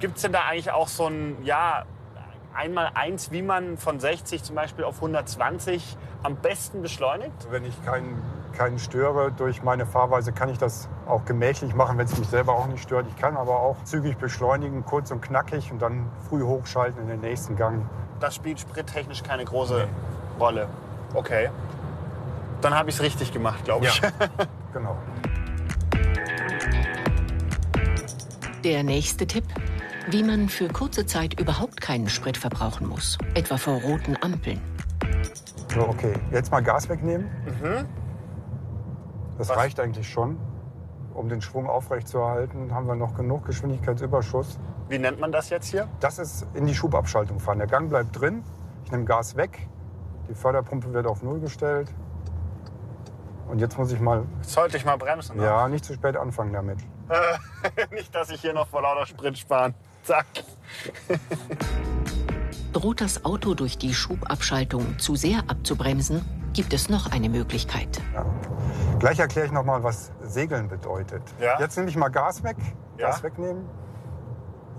Gibt 0.00 0.16
es 0.16 0.22
denn 0.22 0.32
da 0.32 0.40
eigentlich 0.48 0.70
auch 0.70 0.88
so 0.88 1.06
ein, 1.06 1.36
ja, 1.44 1.84
einmal 2.54 2.90
eins, 2.94 3.30
wie 3.30 3.42
man 3.42 3.76
von 3.76 4.00
60 4.00 4.42
zum 4.42 4.56
Beispiel 4.56 4.84
auf 4.84 4.96
120 4.96 5.96
am 6.22 6.36
besten 6.36 6.80
beschleunigt? 6.80 7.48
Wenn 7.50 7.64
ich 7.64 7.84
keinen, 7.84 8.22
keinen 8.56 8.78
störe 8.78 9.32
durch 9.32 9.62
meine 9.62 9.84
Fahrweise, 9.84 10.32
kann 10.32 10.48
ich 10.48 10.56
das 10.56 10.88
auch 11.06 11.26
gemächlich 11.26 11.74
machen, 11.74 11.98
wenn 11.98 12.06
es 12.06 12.16
mich 12.18 12.28
selber 12.28 12.54
auch 12.54 12.66
nicht 12.66 12.82
stört. 12.82 13.06
Ich 13.08 13.16
kann 13.16 13.36
aber 13.36 13.60
auch 13.60 13.76
zügig 13.84 14.16
beschleunigen, 14.16 14.84
kurz 14.86 15.10
und 15.10 15.20
knackig 15.20 15.70
und 15.70 15.80
dann 15.82 16.06
früh 16.28 16.42
hochschalten 16.42 17.02
in 17.02 17.08
den 17.08 17.20
nächsten 17.20 17.56
Gang. 17.56 17.84
Das 18.18 18.34
spielt 18.34 18.58
sprittechnisch 18.58 19.22
keine 19.22 19.44
große 19.44 19.86
Rolle. 20.40 20.68
Okay. 21.12 21.50
Dann 22.62 22.74
habe 22.74 22.88
ich 22.88 22.96
es 22.96 23.02
richtig 23.02 23.32
gemacht, 23.32 23.64
glaube 23.64 23.86
ich. 23.86 24.02
Genau. 24.72 24.94
Der 28.66 28.82
nächste 28.82 29.28
Tipp, 29.28 29.44
wie 30.08 30.24
man 30.24 30.48
für 30.48 30.66
kurze 30.66 31.06
Zeit 31.06 31.38
überhaupt 31.38 31.80
keinen 31.80 32.08
Sprit 32.08 32.36
verbrauchen 32.36 32.88
muss, 32.88 33.16
etwa 33.34 33.58
vor 33.58 33.80
roten 33.80 34.16
Ampeln. 34.20 34.60
So, 35.72 35.82
okay. 35.82 36.14
Jetzt 36.32 36.50
mal 36.50 36.64
Gas 36.64 36.88
wegnehmen. 36.88 37.30
Das 39.38 39.50
Was? 39.50 39.56
reicht 39.56 39.78
eigentlich 39.78 40.10
schon. 40.10 40.36
Um 41.14 41.28
den 41.28 41.40
Schwung 41.42 41.68
aufrechtzuerhalten, 41.68 42.74
haben 42.74 42.88
wir 42.88 42.96
noch 42.96 43.14
genug 43.14 43.44
Geschwindigkeitsüberschuss. 43.46 44.58
Wie 44.88 44.98
nennt 44.98 45.20
man 45.20 45.30
das 45.30 45.48
jetzt 45.48 45.68
hier? 45.68 45.86
Das 46.00 46.18
ist 46.18 46.44
in 46.54 46.66
die 46.66 46.74
Schubabschaltung 46.74 47.38
fahren. 47.38 47.58
Der 47.58 47.68
Gang 47.68 47.88
bleibt 47.88 48.20
drin. 48.20 48.42
Ich 48.84 48.90
nehme 48.90 49.04
Gas 49.04 49.36
weg. 49.36 49.68
Die 50.28 50.34
Förderpumpe 50.34 50.92
wird 50.92 51.06
auf 51.06 51.22
Null 51.22 51.38
gestellt. 51.38 51.94
Und 53.48 53.60
jetzt 53.60 53.78
muss 53.78 53.92
ich 53.92 54.00
mal, 54.00 54.24
Sollte 54.42 54.76
ich 54.76 54.84
mal 54.84 54.98
bremsen? 54.98 55.36
ne? 55.36 55.44
ja, 55.44 55.68
nicht 55.68 55.84
zu 55.84 55.94
spät 55.94 56.16
anfangen 56.16 56.52
damit. 56.52 56.78
Nicht, 57.90 58.14
dass 58.14 58.30
ich 58.30 58.40
hier 58.40 58.52
noch 58.52 58.68
vor 58.68 58.82
lauter 58.82 59.06
Sprit 59.06 59.38
sparen. 59.38 59.74
Zack. 60.02 60.26
Droht 62.72 63.00
das 63.00 63.24
Auto 63.24 63.54
durch 63.54 63.78
die 63.78 63.94
Schubabschaltung 63.94 64.98
zu 64.98 65.16
sehr 65.16 65.38
abzubremsen, 65.48 66.24
gibt 66.52 66.72
es 66.72 66.88
noch 66.88 67.10
eine 67.10 67.28
Möglichkeit. 67.28 68.00
Ja. 68.12 68.26
Gleich 68.98 69.18
erkläre 69.18 69.46
ich 69.46 69.52
noch 69.52 69.64
mal, 69.64 69.82
was 69.82 70.12
Segeln 70.22 70.68
bedeutet. 70.68 71.22
Ja. 71.40 71.58
Jetzt 71.58 71.76
nehme 71.76 71.88
ich 71.88 71.96
mal 71.96 72.08
Gas 72.08 72.42
weg. 72.42 72.56
Ja. 72.98 73.08
Gas 73.08 73.22
wegnehmen. 73.22 73.64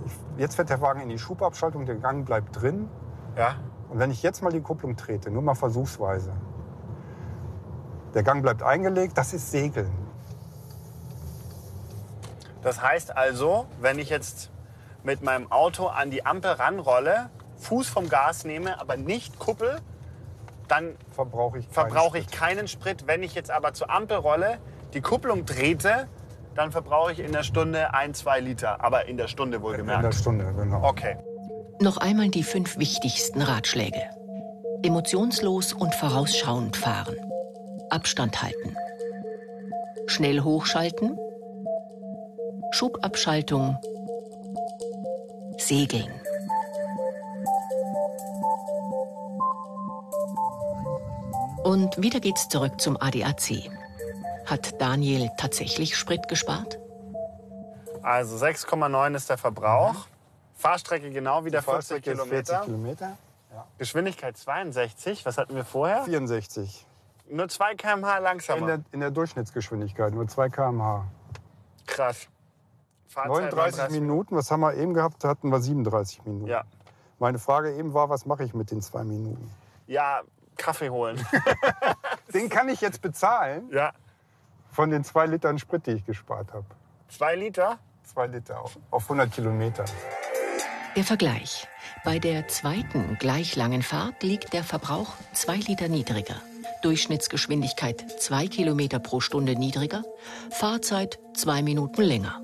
Ich, 0.05 0.13
jetzt 0.37 0.55
fährt 0.55 0.69
der 0.69 0.81
Wagen 0.81 1.01
in 1.01 1.09
die 1.09 1.17
Schubabschaltung, 1.19 1.85
der 1.85 1.95
Gang 1.95 2.25
bleibt 2.25 2.61
drin. 2.61 2.89
Ja. 3.35 3.55
Und 3.89 3.99
wenn 3.99 4.11
ich 4.11 4.21
jetzt 4.23 4.43
mal 4.43 4.51
die 4.51 4.61
Kupplung 4.61 4.95
trete, 4.95 5.31
nur 5.31 5.41
mal 5.41 5.55
versuchsweise, 5.55 6.33
der 8.13 8.23
Gang 8.23 8.41
bleibt 8.41 8.63
eingelegt, 8.63 9.17
das 9.17 9.33
ist 9.33 9.51
Segeln. 9.51 10.06
Das 12.61 12.81
heißt 12.81 13.15
also, 13.15 13.65
wenn 13.79 13.99
ich 13.99 14.09
jetzt 14.09 14.51
mit 15.03 15.21
meinem 15.21 15.51
Auto 15.51 15.87
an 15.87 16.11
die 16.11 16.25
Ampel 16.25 16.51
ranrolle, 16.51 17.29
Fuß 17.57 17.87
vom 17.87 18.09
Gas 18.09 18.43
nehme, 18.43 18.79
aber 18.79 18.97
nicht 18.97 19.39
Kuppel, 19.39 19.79
dann 20.67 20.95
Verbrauche 21.11 21.59
ich 21.59 21.69
keinen 21.71 21.85
ich 22.17 22.23
Sprit. 22.23 22.31
keinen 22.39 22.67
Sprit. 22.67 23.07
Wenn 23.07 23.23
ich 23.23 23.33
jetzt 23.35 23.51
aber 23.51 23.73
zur 23.73 23.89
Ampel 23.89 24.17
rolle, 24.17 24.57
die 24.93 25.01
Kupplung 25.01 25.45
trete, 25.45 26.07
dann 26.55 26.71
verbrauche 26.71 27.11
ich 27.13 27.19
in 27.19 27.31
der 27.31 27.43
Stunde 27.43 27.93
ein, 27.93 28.13
zwei 28.13 28.39
Liter. 28.39 28.83
Aber 28.83 29.05
in 29.07 29.17
der 29.17 29.27
Stunde 29.27 29.57
in 29.57 29.63
der 29.63 29.69
wohlgemerkt. 29.69 30.13
Stunde, 30.15 30.53
genau. 30.53 30.83
Okay. 30.83 31.17
Noch 31.79 31.97
einmal 31.97 32.29
die 32.29 32.43
fünf 32.43 32.77
wichtigsten 32.79 33.41
Ratschläge. 33.41 34.01
Emotionslos 34.83 35.73
und 35.73 35.93
vorausschauend 35.95 36.75
fahren. 36.75 37.15
Abstand 37.89 38.41
halten. 38.41 38.75
Schnell 40.07 40.41
hochschalten. 40.41 41.17
Schubabschaltung. 42.71 43.77
Segeln. 45.57 46.11
Und 51.63 52.01
wieder 52.01 52.19
geht's 52.19 52.47
zurück 52.47 52.79
zum 52.79 52.97
ADAC. 52.97 53.69
Hat 54.45 54.79
Daniel 54.79 55.29
tatsächlich 55.37 55.97
Sprit 55.97 56.27
gespart? 56.27 56.79
Also 58.01 58.37
6,9 58.37 59.15
ist 59.15 59.29
der 59.29 59.37
Verbrauch. 59.37 60.07
Fahrstrecke 60.55 61.09
genau 61.09 61.43
wieder 61.43 61.61
40 61.61 61.73
Fahrstrecke 61.73 62.11
ist 62.11 62.21
Kilometer. 62.21 62.53
40 62.53 62.65
Kilometer. 62.65 63.17
Geschwindigkeit 63.77 64.37
62. 64.37 65.25
Was 65.25 65.37
hatten 65.37 65.55
wir 65.55 65.65
vorher? 65.65 66.03
64. 66.03 66.85
Nur 67.29 67.49
2 67.49 67.75
km/h 67.75 68.19
langsamer. 68.19 68.59
In 68.61 68.67
der, 68.67 68.79
in 68.91 68.99
der 69.01 69.11
Durchschnittsgeschwindigkeit, 69.11 70.13
nur 70.13 70.27
2 70.27 70.49
km/h. 70.49 71.05
Krass. 71.85 72.27
Fahrzeit 73.07 73.53
39 73.53 73.99
Minuten, 73.99 74.35
was 74.35 74.51
haben 74.51 74.61
wir 74.61 74.75
eben 74.75 74.93
gehabt? 74.93 75.23
Da 75.23 75.29
hatten 75.29 75.49
wir 75.49 75.59
37 75.59 76.25
Minuten. 76.25 76.47
Ja. 76.47 76.63
Meine 77.19 77.39
Frage 77.39 77.73
eben 77.75 77.93
war, 77.93 78.09
was 78.09 78.25
mache 78.25 78.43
ich 78.43 78.53
mit 78.53 78.71
den 78.71 78.81
zwei 78.81 79.03
Minuten? 79.03 79.49
Ja, 79.87 80.21
Kaffee 80.57 80.89
holen. 80.89 81.25
Den 82.33 82.49
kann 82.49 82.69
ich 82.69 82.81
jetzt 82.81 83.01
bezahlen 83.01 83.69
ja. 83.71 83.93
von 84.71 84.89
den 84.89 85.03
zwei 85.03 85.25
Litern 85.25 85.57
Sprit, 85.57 85.87
die 85.87 85.91
ich 85.91 86.05
gespart 86.05 86.53
habe. 86.53 86.65
Zwei 87.07 87.35
Liter? 87.35 87.79
Zwei 88.03 88.27
Liter 88.27 88.61
auf, 88.61 88.77
auf 88.91 89.03
100 89.03 89.31
Kilometer. 89.31 89.85
Der 90.95 91.03
Vergleich. 91.03 91.67
Bei 92.03 92.19
der 92.19 92.47
zweiten 92.47 93.17
gleich 93.19 93.55
langen 93.55 93.81
Fahrt 93.81 94.23
liegt 94.23 94.53
der 94.53 94.63
Verbrauch 94.63 95.13
2 95.33 95.57
Liter 95.57 95.87
niedriger. 95.87 96.35
Durchschnittsgeschwindigkeit 96.81 98.19
2 98.19 98.47
Kilometer 98.47 98.99
pro 98.99 99.19
Stunde 99.19 99.55
niedriger, 99.55 100.03
Fahrzeit 100.51 101.19
2 101.33 101.61
Minuten 101.63 102.01
länger. 102.01 102.41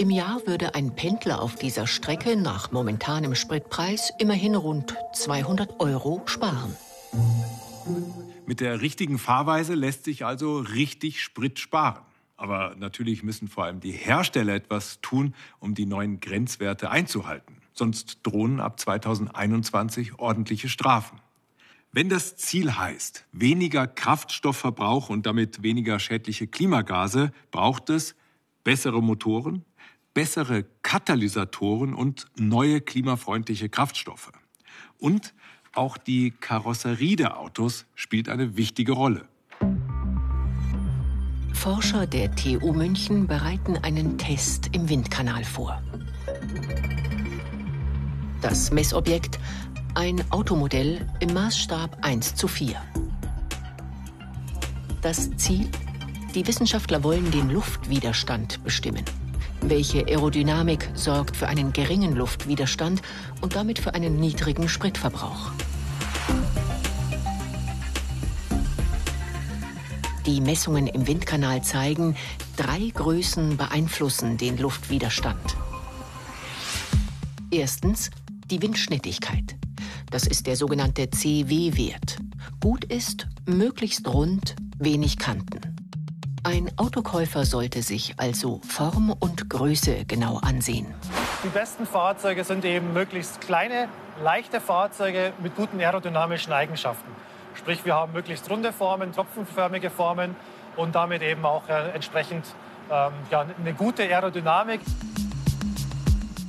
Im 0.00 0.08
Jahr 0.08 0.40
würde 0.46 0.74
ein 0.74 0.96
Pendler 0.96 1.42
auf 1.42 1.56
dieser 1.56 1.86
Strecke 1.86 2.34
nach 2.34 2.72
momentanem 2.72 3.34
Spritpreis 3.34 4.10
immerhin 4.18 4.54
rund 4.54 4.94
200 5.12 5.78
Euro 5.78 6.22
sparen. 6.24 6.74
Mit 8.46 8.60
der 8.60 8.80
richtigen 8.80 9.18
Fahrweise 9.18 9.74
lässt 9.74 10.04
sich 10.04 10.24
also 10.24 10.60
richtig 10.60 11.20
Sprit 11.20 11.58
sparen. 11.58 12.00
Aber 12.38 12.74
natürlich 12.78 13.22
müssen 13.22 13.46
vor 13.48 13.64
allem 13.64 13.80
die 13.80 13.92
Hersteller 13.92 14.54
etwas 14.54 15.02
tun, 15.02 15.34
um 15.58 15.74
die 15.74 15.84
neuen 15.84 16.18
Grenzwerte 16.20 16.90
einzuhalten. 16.90 17.58
Sonst 17.74 18.20
drohen 18.22 18.58
ab 18.58 18.80
2021 18.80 20.18
ordentliche 20.18 20.70
Strafen. 20.70 21.20
Wenn 21.92 22.08
das 22.08 22.36
Ziel 22.36 22.78
heißt, 22.78 23.26
weniger 23.32 23.86
Kraftstoffverbrauch 23.86 25.10
und 25.10 25.26
damit 25.26 25.62
weniger 25.62 25.98
schädliche 25.98 26.46
Klimagase, 26.46 27.32
braucht 27.50 27.90
es 27.90 28.14
bessere 28.64 29.02
Motoren, 29.02 29.64
bessere 30.14 30.64
Katalysatoren 30.82 31.94
und 31.94 32.26
neue 32.36 32.80
klimafreundliche 32.80 33.68
Kraftstoffe. 33.68 34.32
Und 34.98 35.34
auch 35.72 35.96
die 35.96 36.32
Karosserie 36.32 37.16
der 37.16 37.38
Autos 37.38 37.86
spielt 37.94 38.28
eine 38.28 38.56
wichtige 38.56 38.92
Rolle. 38.92 39.28
Forscher 41.52 42.06
der 42.06 42.34
TU 42.34 42.72
München 42.72 43.26
bereiten 43.26 43.76
einen 43.78 44.16
Test 44.18 44.70
im 44.72 44.88
Windkanal 44.88 45.44
vor. 45.44 45.82
Das 48.40 48.70
Messobjekt 48.70 49.38
ein 49.94 50.24
Automodell 50.30 51.06
im 51.20 51.34
Maßstab 51.34 51.98
1 52.02 52.34
zu 52.34 52.48
4. 52.48 52.80
Das 55.02 55.30
Ziel? 55.36 55.68
Die 56.34 56.46
Wissenschaftler 56.46 57.02
wollen 57.02 57.30
den 57.30 57.50
Luftwiderstand 57.50 58.62
bestimmen. 58.64 59.04
Welche 59.60 60.06
Aerodynamik 60.06 60.90
sorgt 60.94 61.36
für 61.36 61.48
einen 61.48 61.72
geringen 61.72 62.16
Luftwiderstand 62.16 63.02
und 63.40 63.56
damit 63.56 63.78
für 63.78 63.94
einen 63.94 64.16
niedrigen 64.16 64.68
Spritverbrauch? 64.68 65.52
Die 70.26 70.40
Messungen 70.40 70.86
im 70.86 71.06
Windkanal 71.06 71.62
zeigen, 71.62 72.16
drei 72.56 72.90
Größen 72.94 73.56
beeinflussen 73.56 74.36
den 74.36 74.58
Luftwiderstand. 74.58 75.56
Erstens 77.50 78.10
die 78.46 78.62
Windschnittigkeit. 78.62 79.56
Das 80.10 80.26
ist 80.26 80.46
der 80.46 80.56
sogenannte 80.56 81.08
CW-Wert. 81.10 82.18
Gut 82.60 82.84
ist, 82.84 83.28
möglichst 83.46 84.06
rund, 84.06 84.56
wenig 84.78 85.18
Kanten. 85.18 85.69
Ein 86.50 86.68
Autokäufer 86.78 87.44
sollte 87.44 87.80
sich 87.80 88.14
also 88.16 88.60
Form 88.66 89.14
und 89.20 89.48
Größe 89.48 90.04
genau 90.04 90.38
ansehen. 90.38 90.92
Die 91.44 91.48
besten 91.48 91.86
Fahrzeuge 91.86 92.42
sind 92.42 92.64
eben 92.64 92.92
möglichst 92.92 93.40
kleine, 93.40 93.86
leichte 94.20 94.60
Fahrzeuge 94.60 95.32
mit 95.40 95.54
guten 95.54 95.78
aerodynamischen 95.78 96.52
Eigenschaften. 96.52 97.08
Sprich, 97.54 97.84
wir 97.84 97.94
haben 97.94 98.12
möglichst 98.12 98.50
runde 98.50 98.72
Formen, 98.72 99.12
tropfenförmige 99.12 99.90
Formen 99.90 100.34
und 100.74 100.96
damit 100.96 101.22
eben 101.22 101.46
auch 101.46 101.68
äh, 101.68 101.90
entsprechend 101.90 102.44
ähm, 102.90 103.12
ja, 103.30 103.46
eine 103.56 103.72
gute 103.72 104.02
Aerodynamik. 104.02 104.80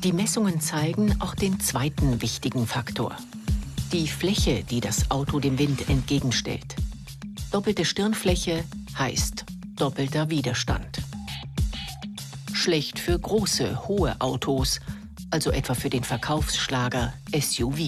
Die 0.03 0.13
Messungen 0.13 0.61
zeigen 0.61 1.15
auch 1.19 1.35
den 1.35 1.59
zweiten 1.59 2.23
wichtigen 2.23 2.65
Faktor, 2.65 3.15
die 3.93 4.07
Fläche, 4.07 4.63
die 4.63 4.81
das 4.81 5.11
Auto 5.11 5.39
dem 5.39 5.59
Wind 5.59 5.89
entgegenstellt. 5.89 6.75
Doppelte 7.51 7.85
Stirnfläche 7.85 8.63
heißt 8.97 9.45
doppelter 9.81 10.29
Widerstand. 10.29 11.01
Schlecht 12.53 12.99
für 12.99 13.17
große, 13.17 13.87
hohe 13.87 14.15
Autos, 14.21 14.79
also 15.31 15.49
etwa 15.49 15.73
für 15.73 15.89
den 15.89 16.03
Verkaufsschlager 16.03 17.13
SUV. 17.35 17.79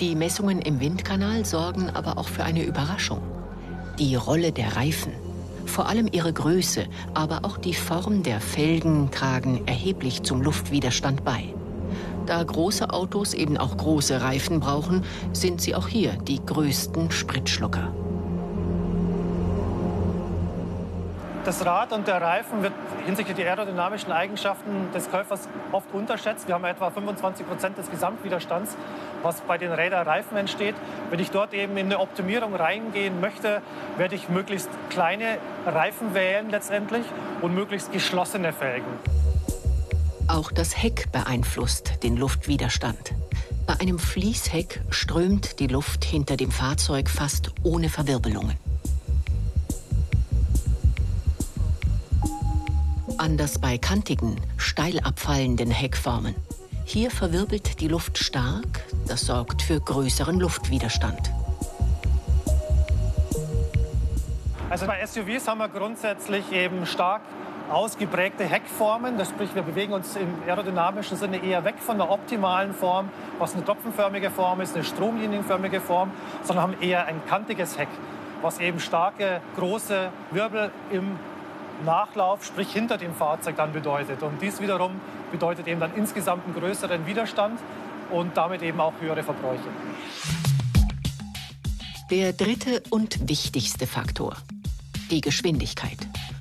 Die 0.00 0.14
Messungen 0.14 0.60
im 0.60 0.80
Windkanal 0.80 1.46
sorgen 1.46 1.88
aber 1.88 2.18
auch 2.18 2.28
für 2.28 2.44
eine 2.44 2.62
Überraschung. 2.62 3.22
Die 3.98 4.16
Rolle 4.16 4.52
der 4.52 4.76
Reifen, 4.76 5.14
vor 5.64 5.88
allem 5.88 6.06
ihre 6.12 6.34
Größe, 6.34 6.88
aber 7.14 7.46
auch 7.46 7.56
die 7.56 7.72
Form 7.72 8.22
der 8.22 8.38
Felgen 8.38 9.10
tragen 9.10 9.66
erheblich 9.66 10.24
zum 10.24 10.42
Luftwiderstand 10.42 11.24
bei. 11.24 11.54
Da 12.26 12.44
große 12.44 12.90
Autos 12.90 13.32
eben 13.32 13.56
auch 13.56 13.78
große 13.78 14.20
Reifen 14.20 14.60
brauchen, 14.60 15.04
sind 15.32 15.62
sie 15.62 15.74
auch 15.74 15.88
hier 15.88 16.18
die 16.18 16.44
größten 16.44 17.10
Spritschlucker. 17.10 17.94
Das 21.44 21.64
Rad 21.64 21.92
und 21.92 22.06
der 22.06 22.20
Reifen 22.20 22.62
wird 22.62 22.72
hinsichtlich 23.06 23.36
der 23.36 23.46
aerodynamischen 23.46 24.12
Eigenschaften 24.12 24.92
des 24.92 25.10
Käufers 25.10 25.48
oft 25.72 25.92
unterschätzt. 25.94 26.46
Wir 26.46 26.54
haben 26.54 26.64
etwa 26.64 26.90
25 26.90 27.46
Prozent 27.46 27.78
des 27.78 27.90
Gesamtwiderstands, 27.90 28.76
was 29.22 29.40
bei 29.42 29.56
den 29.56 29.72
Räderreifen 29.72 30.36
entsteht. 30.36 30.74
Wenn 31.10 31.20
ich 31.20 31.30
dort 31.30 31.54
eben 31.54 31.76
in 31.76 31.86
eine 31.86 32.00
Optimierung 32.00 32.54
reingehen 32.54 33.20
möchte, 33.20 33.62
werde 33.96 34.14
ich 34.14 34.28
möglichst 34.28 34.68
kleine 34.90 35.38
Reifen 35.64 36.12
wählen 36.12 36.50
letztendlich 36.50 37.06
und 37.40 37.54
möglichst 37.54 37.92
geschlossene 37.92 38.52
Felgen. 38.52 38.86
Auch 40.26 40.52
das 40.52 40.76
Heck 40.76 41.10
beeinflusst 41.12 42.02
den 42.02 42.16
Luftwiderstand. 42.16 43.14
Bei 43.66 43.80
einem 43.80 43.98
Fließheck 43.98 44.82
strömt 44.90 45.60
die 45.60 45.66
Luft 45.66 46.04
hinter 46.04 46.36
dem 46.36 46.50
Fahrzeug 46.50 47.08
fast 47.08 47.52
ohne 47.62 47.88
Verwirbelungen. 47.88 48.67
Anders 53.28 53.58
bei 53.58 53.76
kantigen, 53.76 54.40
steil 54.56 55.00
abfallenden 55.00 55.70
Heckformen. 55.70 56.34
Hier 56.86 57.10
verwirbelt 57.10 57.78
die 57.78 57.88
Luft 57.88 58.16
stark, 58.16 58.86
das 59.06 59.26
sorgt 59.26 59.60
für 59.60 59.78
größeren 59.80 60.40
Luftwiderstand. 60.40 61.30
Also 64.70 64.86
bei 64.86 65.04
SUVs 65.04 65.46
haben 65.46 65.58
wir 65.58 65.68
grundsätzlich 65.68 66.50
eben 66.52 66.86
stark 66.86 67.20
ausgeprägte 67.70 68.44
Heckformen. 68.44 69.18
Das 69.18 69.28
sprich, 69.28 69.54
wir 69.54 69.60
bewegen 69.60 69.92
uns 69.92 70.16
im 70.16 70.34
aerodynamischen 70.46 71.18
Sinne 71.18 71.44
eher 71.44 71.62
weg 71.66 71.74
von 71.80 71.98
der 71.98 72.10
optimalen 72.10 72.72
Form, 72.72 73.10
was 73.38 73.52
eine 73.52 73.62
tropfenförmige 73.62 74.30
Form 74.30 74.62
ist, 74.62 74.74
eine 74.74 74.84
stromlinienförmige 74.84 75.82
Form, 75.82 76.12
sondern 76.44 76.62
haben 76.62 76.80
eher 76.80 77.04
ein 77.04 77.20
kantiges 77.28 77.76
Heck, 77.76 77.88
was 78.40 78.58
eben 78.58 78.80
starke, 78.80 79.42
große 79.54 80.08
Wirbel 80.30 80.70
im 80.90 81.18
Nachlauf, 81.84 82.44
sprich 82.44 82.72
hinter 82.72 82.98
dem 82.98 83.14
Fahrzeug 83.14 83.56
dann 83.56 83.72
bedeutet. 83.72 84.22
Und 84.22 84.40
dies 84.40 84.60
wiederum 84.60 85.00
bedeutet 85.30 85.66
eben 85.68 85.80
dann 85.80 85.94
insgesamt 85.94 86.44
einen 86.44 86.54
größeren 86.54 87.06
Widerstand 87.06 87.60
und 88.10 88.36
damit 88.36 88.62
eben 88.62 88.80
auch 88.80 88.94
höhere 89.00 89.22
Verbräuche. 89.22 89.68
Der 92.10 92.32
dritte 92.32 92.82
und 92.90 93.28
wichtigste 93.28 93.86
Faktor, 93.86 94.36
die 95.10 95.20
Geschwindigkeit. 95.20 95.98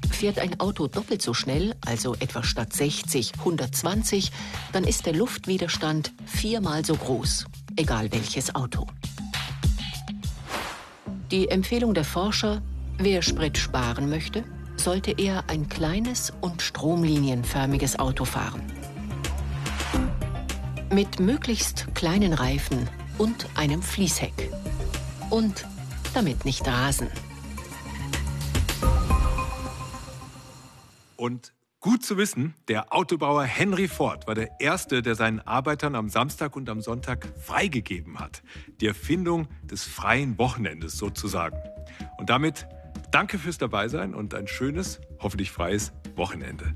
Fährt 0.10 0.40
ein 0.40 0.60
Auto 0.60 0.88
doppelt 0.88 1.22
so 1.22 1.34
schnell, 1.34 1.76
also 1.86 2.16
etwa 2.16 2.42
statt 2.42 2.74
60 2.74 3.34
120, 3.38 4.32
dann 4.72 4.84
ist 4.84 5.06
der 5.06 5.14
Luftwiderstand 5.14 6.12
viermal 6.26 6.84
so 6.86 6.96
groß, 6.96 7.46
egal 7.76 8.12
welches 8.12 8.56
Auto. 8.56 8.88
Die 11.30 11.50
Empfehlung 11.50 11.94
der 11.94 12.06
Forscher, 12.06 12.62
wer 12.98 13.22
Sprit 13.22 13.58
sparen 13.58 14.10
möchte, 14.10 14.46
sollte 14.78 15.12
er 15.12 15.50
ein 15.50 15.68
kleines 15.70 16.32
und 16.42 16.62
stromlinienförmiges 16.62 18.00
Auto 18.00 18.26
fahren. 18.26 18.62
Mit 20.92 21.20
möglichst 21.20 21.88
kleinen 21.96 22.34
Reifen 22.34 22.90
und 23.18 23.48
einem 23.56 23.82
Fließheck. 23.82 24.52
Und 25.30 25.66
damit 26.14 26.46
nicht 26.46 26.66
rasen. 26.66 27.10
Und 31.18 31.54
gut 31.80 32.04
zu 32.04 32.18
wissen, 32.18 32.54
der 32.68 32.94
Autobauer 32.94 33.44
Henry 33.44 33.88
Ford 33.88 34.28
war 34.28 34.36
der 34.36 34.60
Erste, 34.60 35.02
der 35.02 35.16
seinen 35.16 35.40
Arbeitern 35.42 35.96
am 35.96 36.10
Samstag 36.10 36.56
und 36.56 36.70
am 36.70 36.82
Sonntag 36.82 37.28
freigegeben 37.40 38.20
hat. 38.20 38.44
Die 38.80 38.88
Erfindung 38.88 39.48
des 39.64 39.84
freien 39.84 40.38
Wochenendes 40.38 40.98
sozusagen. 40.98 41.58
Und 42.18 42.30
damit 42.30 42.68
danke 43.12 43.40
fürs 43.40 43.58
Dabeisein 43.58 44.14
und 44.14 44.34
ein 44.34 44.48
schönes, 44.48 45.00
hoffentlich 45.20 45.52
freies 45.52 45.94
Wochenende. 46.16 46.74